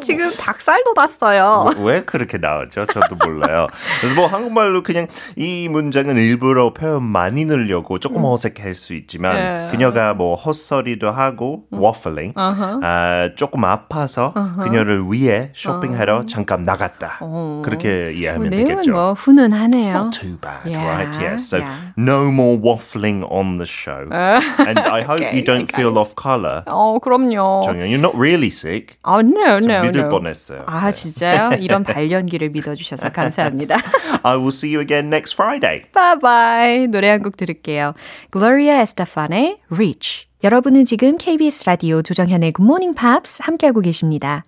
지금 0.00 0.30
닭살도 0.30 0.92
났어요. 0.94 1.70
왜 1.78 2.02
그렇게 2.04 2.38
나오죠? 2.38 2.86
저도 2.86 3.16
몰라요. 3.24 3.66
그래서 4.00 4.14
뭐 4.14 4.26
한국말로 4.26 4.82
그냥 4.82 5.06
이 5.36 5.68
문장은 5.68 6.16
일부러 6.16 6.72
표현 6.72 7.02
많이 7.02 7.44
넣으려고 7.44 7.98
조금 7.98 8.24
어색할 8.24 8.74
수 8.74 8.94
있지만 8.94 9.34
네. 9.36 9.68
그녀가 9.70 10.14
뭐 10.14 10.34
헛소리도 10.34 11.10
하고 11.10 11.64
waffling 11.72 12.32
아, 12.36 13.28
조금 13.36 13.64
아파서 13.64 14.32
그녀를 14.62 15.04
위해 15.10 15.50
쇼핑하러 15.54 16.26
잠깐 16.26 16.62
나갔다. 16.62 17.20
그렇게 17.64 18.12
이해하면 18.14 18.50
내용은 18.50 18.68
되겠죠. 18.76 18.92
뭐 18.92 19.12
훈훈하네요. 19.14 19.84
Not 19.94 20.18
too 20.20 20.36
bad, 20.40 20.66
Yeah, 20.66 20.84
right? 20.86 21.22
Yes. 21.22 21.48
So 21.48 21.58
yeah. 21.58 21.92
no 21.96 22.28
more 22.32 22.58
waffling 22.58 23.24
on 23.30 23.58
the 23.58 23.66
show. 23.66 24.08
and 24.10 24.78
I 24.78 25.02
hope 25.02 25.14
Okay, 25.24 25.36
you 25.36 25.42
don't 25.44 25.64
okay. 25.70 25.76
feel 25.82 25.96
off 25.98 26.14
color. 26.16 26.64
어, 26.66 26.98
그럼요. 26.98 27.62
정연, 27.64 27.88
you're 27.88 28.00
not 28.02 28.14
really 28.16 28.48
sick. 28.50 28.96
어, 29.04 29.20
no, 29.22 29.58
no, 29.58 29.83
믿을. 29.92 30.08
뻔했어요. 30.08 30.62
아, 30.66 30.90
진짜요? 30.90 31.56
이런 31.62 31.82
발연기를 31.82 32.50
믿어주셔서 32.50 33.10
감사합니다. 33.10 33.76
I 34.22 34.36
will 34.36 34.48
see 34.48 34.74
you 34.74 34.80
again 34.82 35.06
next 35.08 35.34
Friday. 35.34 35.82
바이바이. 35.92 36.86
노래 36.88 37.08
한 37.10 37.22
곡 37.22 37.36
들을게요. 37.36 37.94
Gloria 38.32 38.80
Estefan의 38.82 39.58
Reach. 39.70 40.26
여러분은 40.42 40.84
지금 40.84 41.16
KBS 41.16 41.64
라디오 41.66 42.02
조정현의 42.02 42.52
Good 42.52 42.62
Morning 42.66 42.98
Pops 42.98 43.40
함께하고 43.42 43.80
계십니다. 43.80 44.44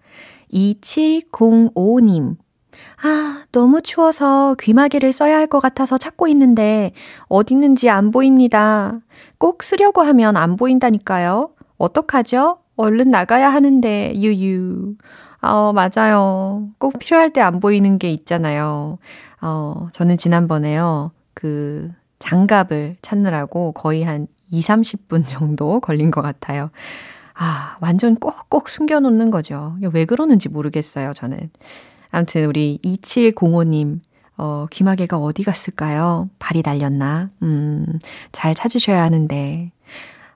2705님. 0.53 2.37
아, 3.03 3.43
너무 3.53 3.81
추워서 3.83 4.55
귀마개를 4.61 5.13
써야 5.13 5.37
할 5.39 5.47
것 5.47 5.61
같아서 5.61 5.97
찾고 5.99 6.29
있는데 6.29 6.93
어디 7.29 7.55
있는지 7.55 7.89
안 7.89 8.11
보입니다. 8.11 8.99
꼭 9.39 9.63
쓰려고 9.63 10.03
하면 10.03 10.37
안 10.37 10.57
보인다니까요. 10.57 11.51
어떡하죠? 11.79 12.59
얼른 12.77 13.11
나가야 13.11 13.49
하는데, 13.51 14.13
유유. 14.17 14.95
어, 15.43 15.73
맞아요. 15.73 16.69
꼭 16.79 16.99
필요할 16.99 17.31
때 17.31 17.41
안 17.41 17.61
보이는 17.61 17.99
게 17.99 18.11
있잖아요. 18.13 18.99
어, 19.43 19.89
저는 19.93 20.17
지난번에요. 20.17 21.13
그 21.35 21.91
장갑을 22.19 22.97
찾느라고 23.03 23.73
거의 23.73 24.03
한 24.03 24.27
2, 24.51 24.61
30분 24.61 25.27
정도 25.27 25.81
걸린 25.81 26.11
것 26.11 26.23
같아요. 26.23 26.71
아, 27.35 27.77
완전 27.81 28.17
꼭꼭 28.17 28.69
숨겨놓는 28.69 29.31
거죠. 29.31 29.77
왜 29.93 30.05
그러는지 30.07 30.49
모르겠어요, 30.49 31.13
저는. 31.13 31.51
아무튼 32.11 32.47
우리 32.47 32.79
2705님, 32.83 34.01
어, 34.39 34.67
귀마개가 34.71 35.19
어디 35.19 35.43
갔을까요? 35.43 36.31
발이 36.39 36.63
날렸나? 36.65 37.31
음, 37.43 37.99
잘 38.33 38.55
찾으셔야 38.55 39.03
하는데. 39.03 39.71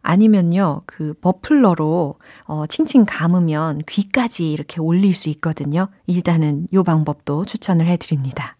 아니면요, 0.03 0.83
그 0.87 1.15
버플러로 1.15 2.17
어, 2.45 2.67
칭칭 2.67 3.05
감으면 3.07 3.83
귀까지 3.87 4.51
이렇게 4.51 4.81
올릴 4.81 5.15
수 5.15 5.29
있거든요. 5.31 5.89
일단은 6.07 6.69
요 6.73 6.83
방법도 6.83 7.45
추천을 7.45 7.87
해드립니다. 7.87 8.57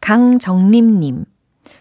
강정림님, 0.00 1.24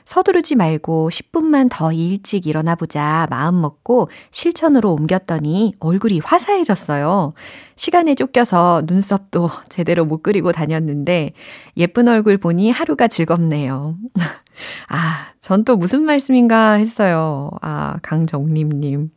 서두르지 0.07 0.55
말고 0.55 1.09
10분만 1.09 1.67
더 1.69 1.91
일찍 1.91 2.47
일어나 2.47 2.75
보자 2.75 3.27
마음 3.29 3.59
먹고 3.59 4.09
실천으로 4.31 4.93
옮겼더니 4.93 5.73
얼굴이 5.81 6.21
화사해졌어요. 6.23 7.33
시간에 7.75 8.15
쫓겨서 8.15 8.83
눈썹도 8.85 9.49
제대로 9.67 10.05
못 10.05 10.23
그리고 10.23 10.53
다녔는데 10.53 11.33
예쁜 11.75 12.07
얼굴 12.07 12.37
보니 12.37 12.71
하루가 12.71 13.09
즐겁네요. 13.09 13.97
아, 14.87 15.27
전 15.41 15.65
또 15.65 15.75
무슨 15.75 16.03
말씀인가 16.03 16.73
했어요. 16.73 17.51
아, 17.61 17.97
강정림님. 18.01 19.11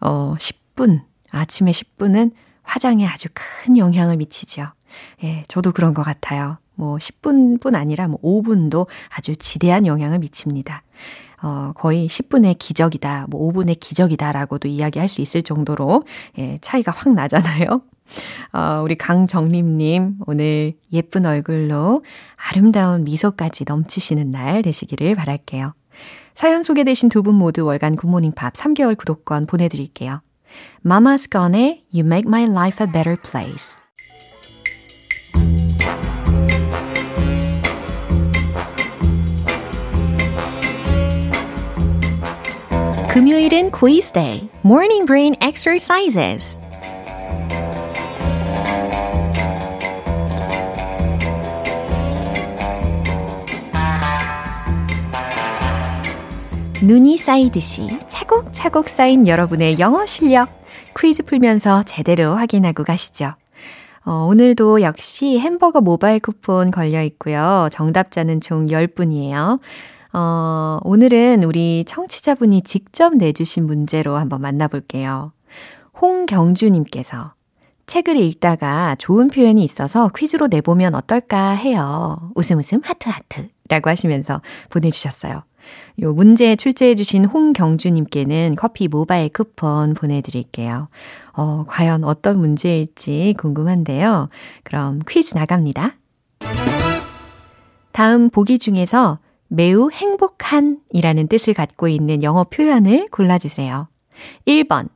어, 0.00 0.34
10분, 0.38 1.02
아침에 1.32 1.72
10분은 1.72 2.30
화장에 2.62 3.04
아주 3.04 3.28
큰 3.34 3.76
영향을 3.76 4.16
미치죠. 4.18 4.68
예, 5.24 5.42
저도 5.48 5.72
그런 5.72 5.92
것 5.92 6.04
같아요. 6.04 6.58
뭐 6.80 6.96
10분뿐 6.96 7.74
아니라 7.74 8.08
뭐 8.08 8.18
5분도 8.22 8.86
아주 9.14 9.36
지대한 9.36 9.84
영향을 9.84 10.18
미칩니다. 10.18 10.82
어, 11.42 11.72
거의 11.74 12.08
10분의 12.08 12.56
기적이다, 12.58 13.26
뭐 13.28 13.52
5분의 13.52 13.78
기적이다라고도 13.80 14.66
이야기할 14.66 15.06
수 15.08 15.20
있을 15.20 15.42
정도로 15.42 16.04
예, 16.38 16.58
차이가 16.62 16.90
확 16.90 17.12
나잖아요. 17.12 17.82
어, 18.54 18.80
우리 18.82 18.94
강정림님, 18.94 20.20
오늘 20.26 20.72
예쁜 20.90 21.26
얼굴로 21.26 22.02
아름다운 22.36 23.04
미소까지 23.04 23.64
넘치시는 23.68 24.30
날 24.30 24.62
되시기를 24.62 25.14
바랄게요. 25.16 25.74
사연 26.34 26.62
소개되신 26.62 27.10
두 27.10 27.22
분 27.22 27.34
모두 27.34 27.66
월간 27.66 27.96
굿모닝 27.96 28.32
팝 28.32 28.54
3개월 28.54 28.96
구독권 28.96 29.46
보내드릴게요. 29.46 30.22
Gone의 31.30 31.84
You 31.92 32.06
Make 32.06 32.26
My 32.26 32.44
Life 32.44 32.86
a 32.86 32.90
Better 32.90 33.20
Place. 33.20 33.78
금요일은 43.20 43.70
quiz 43.70 44.12
day, 44.12 44.48
morning 44.64 45.04
brain 45.04 45.34
exercises. 45.42 46.58
눈이 56.82 57.18
쌓이듯이 57.18 57.98
차곡차곡 58.08 58.88
쌓인 58.88 59.28
여러분의 59.28 59.78
영어 59.78 60.06
실력 60.06 60.48
퀴즈 60.98 61.22
풀면서 61.22 61.82
제대로 61.82 62.36
확인하고 62.36 62.84
가시죠. 62.84 63.34
어, 64.06 64.28
오늘도 64.30 64.80
역시 64.80 65.38
햄버거 65.38 65.82
모바일 65.82 66.20
쿠폰 66.20 66.70
걸려 66.70 67.02
있고요. 67.02 67.68
정답자는 67.70 68.40
총 68.40 68.68
10분이에요. 68.68 69.60
어, 70.12 70.78
오늘은 70.82 71.44
우리 71.44 71.84
청취자분이 71.86 72.62
직접 72.62 73.14
내주신 73.14 73.66
문제로 73.66 74.16
한번 74.16 74.40
만나볼게요. 74.40 75.32
홍경주님께서 76.00 77.34
책을 77.86 78.16
읽다가 78.16 78.96
좋은 78.98 79.28
표현이 79.28 79.62
있어서 79.64 80.10
퀴즈로 80.14 80.46
내보면 80.48 80.94
어떨까 80.94 81.50
해요. 81.50 82.30
웃음 82.34 82.58
웃음 82.58 82.80
하트 82.82 83.08
하트 83.08 83.48
라고 83.68 83.90
하시면서 83.90 84.40
보내주셨어요. 84.68 85.42
요 86.02 86.12
문제 86.12 86.56
출제해주신 86.56 87.26
홍경주님께는 87.26 88.56
커피 88.56 88.88
모바일 88.88 89.28
쿠폰 89.28 89.94
보내드릴게요. 89.94 90.88
어, 91.32 91.64
과연 91.68 92.04
어떤 92.04 92.38
문제일지 92.40 93.34
궁금한데요. 93.38 94.28
그럼 94.64 95.00
퀴즈 95.08 95.34
나갑니다. 95.34 95.96
다음 97.92 98.30
보기 98.30 98.58
중에서 98.58 99.18
매우 99.52 99.90
행복한 99.90 100.78
이라는 100.90 101.26
뜻을 101.26 101.54
갖고 101.54 101.88
있는 101.88 102.22
영어 102.22 102.44
표현을 102.44 103.08
골라주세요. 103.10 103.88
1번, 104.46 104.88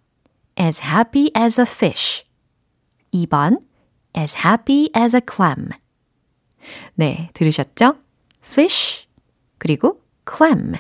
as 0.59 0.81
happy 0.81 1.33
as 1.37 1.61
a 1.61 1.67
fish. 1.69 2.23
2번, 3.13 3.61
as 4.17 4.37
happy 4.37 4.91
as 4.97 5.17
a 5.17 5.21
clam. 5.29 5.71
네, 6.95 7.31
들으셨죠? 7.35 7.97
fish, 8.45 9.09
그리고 9.59 10.01
clam. 10.25 10.75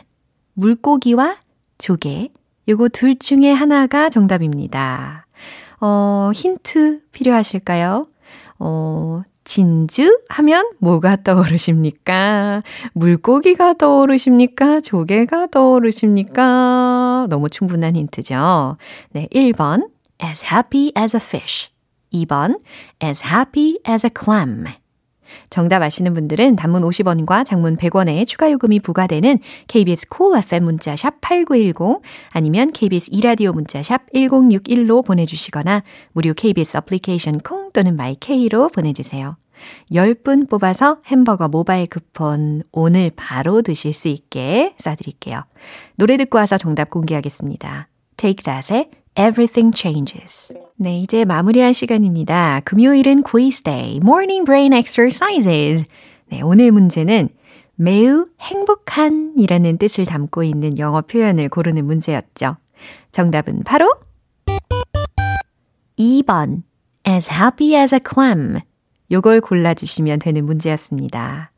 물고기와 0.52 1.38
조개. 1.78 2.30
요거 2.68 2.90
둘 2.90 3.18
중에 3.18 3.50
하나가 3.50 4.08
정답입니다. 4.08 5.26
어, 5.80 6.30
힌트 6.32 7.02
필요하실까요? 7.10 8.06
어, 8.60 9.22
진주 9.44 10.20
하면 10.28 10.70
뭐가 10.78 11.16
떠오르십니까? 11.22 12.62
물고기가 12.94 13.74
떠오르십니까? 13.74 14.80
조개가 14.80 15.48
떠오르십니까? 15.48 17.26
너무 17.28 17.48
충분한 17.50 17.96
힌트죠. 17.96 18.76
네, 19.12 19.28
1번 19.32 19.88
as 20.22 20.44
happy 20.44 20.92
as 20.96 21.16
a 21.16 21.20
fish. 21.20 21.70
2번 22.12 22.60
as 23.02 23.22
happy 23.24 23.78
as 23.86 24.06
a 24.06 24.10
clam. 24.10 24.66
정답 25.50 25.82
아시는 25.82 26.14
분들은 26.14 26.56
단문 26.56 26.82
50원과 26.82 27.44
장문 27.46 27.76
100원의 27.76 28.26
추가 28.26 28.50
요금이 28.50 28.80
부과되는 28.80 29.38
KBS 29.68 30.08
cool 30.08 30.42
FM 30.42 30.64
문자 30.64 30.96
샵 30.96 31.20
8910 31.20 32.02
아니면 32.30 32.72
KBS 32.72 33.10
이라디오 33.12 33.52
문자 33.52 33.82
샵 33.82 34.02
1061로 34.12 35.04
보내주시거나 35.04 35.82
무료 36.12 36.34
KBS 36.34 36.78
애플리케이션 36.78 37.38
콩 37.38 37.70
또는 37.72 37.96
마이케이로 37.96 38.68
보내주세요. 38.68 39.36
10분 39.90 40.48
뽑아서 40.48 40.98
햄버거 41.06 41.48
모바일 41.48 41.86
쿠폰 41.86 42.62
오늘 42.72 43.10
바로 43.14 43.62
드실 43.62 43.92
수 43.92 44.08
있게 44.08 44.74
쏴드릴게요. 44.78 45.44
노래 45.96 46.16
듣고 46.16 46.38
와서 46.38 46.58
정답 46.58 46.90
공개하겠습니다. 46.90 47.88
Take 48.16 48.42
That의 48.42 49.03
Everything 49.16 49.72
Changes. 49.72 50.52
네, 50.76 50.98
이제 50.98 51.24
마무리할 51.24 51.72
시간입니다. 51.72 52.60
금요일은 52.64 53.22
quiz 53.22 53.62
day, 53.62 53.96
morning 54.02 54.44
brain 54.44 54.72
exercises. 54.72 55.86
네, 56.26 56.42
오늘 56.42 56.72
문제는 56.72 57.28
매우 57.76 58.26
행복한 58.40 59.34
이라는 59.36 59.78
뜻을 59.78 60.04
담고 60.04 60.42
있는 60.42 60.78
영어 60.78 61.00
표현을 61.02 61.48
고르는 61.48 61.84
문제였죠. 61.86 62.56
정답은 63.12 63.62
바로 63.62 63.88
2번 65.96 66.62
as 67.06 67.30
happy 67.32 67.80
as 67.80 67.94
a 67.94 68.00
clam. 68.04 68.58
요걸 69.12 69.42
골라주시면 69.42 70.18
되는 70.18 70.44
문제였습니다. 70.44 71.52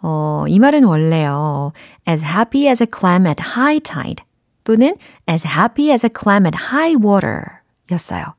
어, 0.00 0.44
이 0.48 0.58
말은 0.58 0.84
원래요. 0.84 1.72
as 2.08 2.24
happy 2.24 2.66
as 2.66 2.82
a 2.82 2.86
clam 2.90 3.26
at 3.26 3.42
high 3.42 3.80
tide 3.80 4.24
또는 4.64 4.96
as 5.28 5.46
happy 5.46 5.90
as 5.90 6.06
a 6.06 6.10
clam 6.10 6.46
at 6.46 6.56
high 6.70 6.96
water 6.96 7.42
였어요. 7.90 8.34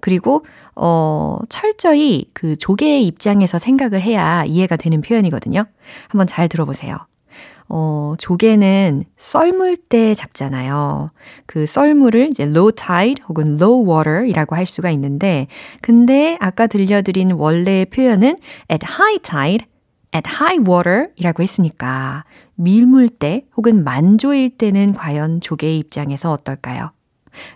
그리고 0.00 0.44
어 0.74 1.38
철저히 1.48 2.30
그 2.32 2.56
조개의 2.56 3.06
입장에서 3.06 3.58
생각을 3.58 4.00
해야 4.00 4.44
이해가 4.44 4.76
되는 4.76 5.00
표현이거든요. 5.00 5.64
한번 6.08 6.26
잘 6.26 6.48
들어보세요. 6.48 6.98
어, 7.70 8.14
조개는 8.18 9.04
썰물 9.18 9.76
때 9.76 10.14
잡잖아요. 10.14 11.10
그 11.46 11.66
썰물을 11.66 12.28
이제 12.30 12.44
low 12.44 12.72
tide 12.72 13.22
혹은 13.28 13.58
low 13.60 13.86
water이라고 13.86 14.56
할 14.56 14.64
수가 14.64 14.90
있는데, 14.90 15.48
근데 15.82 16.38
아까 16.40 16.66
들려드린 16.66 17.32
원래의 17.32 17.86
표현은 17.86 18.36
at 18.72 18.86
high 18.86 19.18
tide, 19.22 19.66
at 20.14 20.28
high 20.28 20.58
water이라고 20.58 21.42
했으니까 21.42 22.24
밀물 22.54 23.08
때 23.08 23.46
혹은 23.56 23.84
만조일 23.84 24.50
때는 24.50 24.94
과연 24.94 25.40
조개의 25.40 25.78
입장에서 25.78 26.32
어떨까요? 26.32 26.92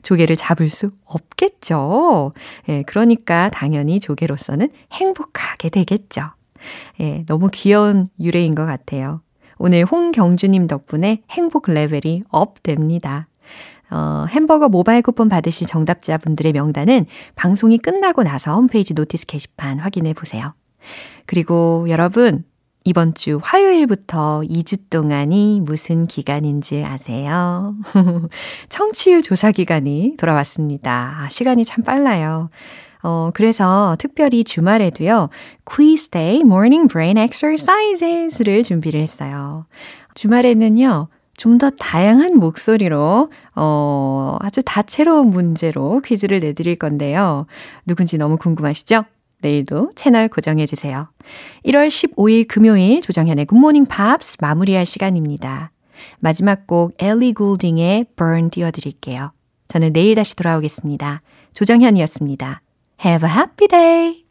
조개를 0.03 0.37
잡을 0.37 0.69
수 0.69 0.91
없겠죠. 1.05 2.33
예, 2.69 2.83
그러니까 2.83 3.51
당연히 3.51 4.01
조개로서는 4.01 4.71
행복하게 4.93 5.71
되겠죠. 5.71 6.23
예, 7.01 7.25
너무 7.27 7.49
귀여운 7.53 8.09
유래인 8.21 8.55
것 8.55 8.67
같아요. 8.67 9.23
오늘 9.59 9.85
홍경주님 9.85 10.67
덕분에 10.67 11.23
행복 11.31 11.71
레벨이 11.71 12.25
up 12.29 12.62
됩니다. 12.62 13.29
어, 13.91 14.27
햄버거 14.29 14.69
모바일 14.69 15.03
쿠폰 15.03 15.29
받으실 15.29 15.67
정답자분들의 15.67 16.53
명단은 16.53 17.07
방송이 17.35 17.79
끝나고 17.79 18.23
나서 18.23 18.55
홈페이지 18.55 18.95
notice 18.94 19.27
게시판 19.27 19.79
확인해 19.79 20.15
보세요. 20.15 20.55
그리고 21.27 21.87
여러분, 21.88 22.45
이번 22.85 23.14
주 23.14 23.38
화요일부터 23.42 24.42
2주 24.45 24.90
동안이 24.90 25.61
무슨 25.62 26.07
기간인지 26.07 26.85
아세요? 26.85 27.77
청취율 28.68 29.23
조사 29.23 29.53
기간이 29.53 30.16
돌아왔습니다. 30.18 31.16
아, 31.21 31.29
시간이 31.29 31.64
참 31.64 31.85
빨라요. 31.85 32.51
어, 33.05 33.31
그래서 33.35 33.97
특별히 33.99 34.45
주말에도요, 34.45 35.29
Quiz 35.64 36.09
Day 36.11 36.40
Morning 36.40 36.88
Brain 36.92 37.18
Exercises를 37.18 38.62
준비를 38.62 39.01
했어요. 39.01 39.66
주말에는요, 40.14 41.09
좀 41.37 41.59
더 41.59 41.71
다양한 41.71 42.37
목소리로, 42.38 43.31
어, 43.57 44.37
아주 44.40 44.62
다채로운 44.64 45.31
문제로 45.31 46.01
퀴즈를 46.01 46.40
내드릴 46.40 46.77
건데요. 46.77 47.47
누군지 47.87 48.18
너무 48.18 48.37
궁금하시죠? 48.37 49.05
내일도 49.42 49.90
채널 49.94 50.28
고정해주세요. 50.28 51.09
1월 51.66 51.88
15일 51.88 52.48
금요일 52.48 53.00
조정현의 53.02 53.46
굿모닝 53.46 53.87
팝스 53.87 54.38
마무리할 54.40 54.87
시간입니다. 54.87 55.72
마지막 56.18 56.66
곡 56.66 56.94
엘리 56.98 57.35
굴딩의 57.35 58.07
Burn 58.16 58.50
띄워드릴게요. 58.50 59.33
저는 59.68 59.92
내일 59.92 60.14
다시 60.14 60.37
돌아오겠습니다. 60.37 61.22
조정현이었습니다. 61.52 62.62
Have 63.05 63.28
a 63.28 63.35
happy 63.35 63.68
day! 63.68 64.21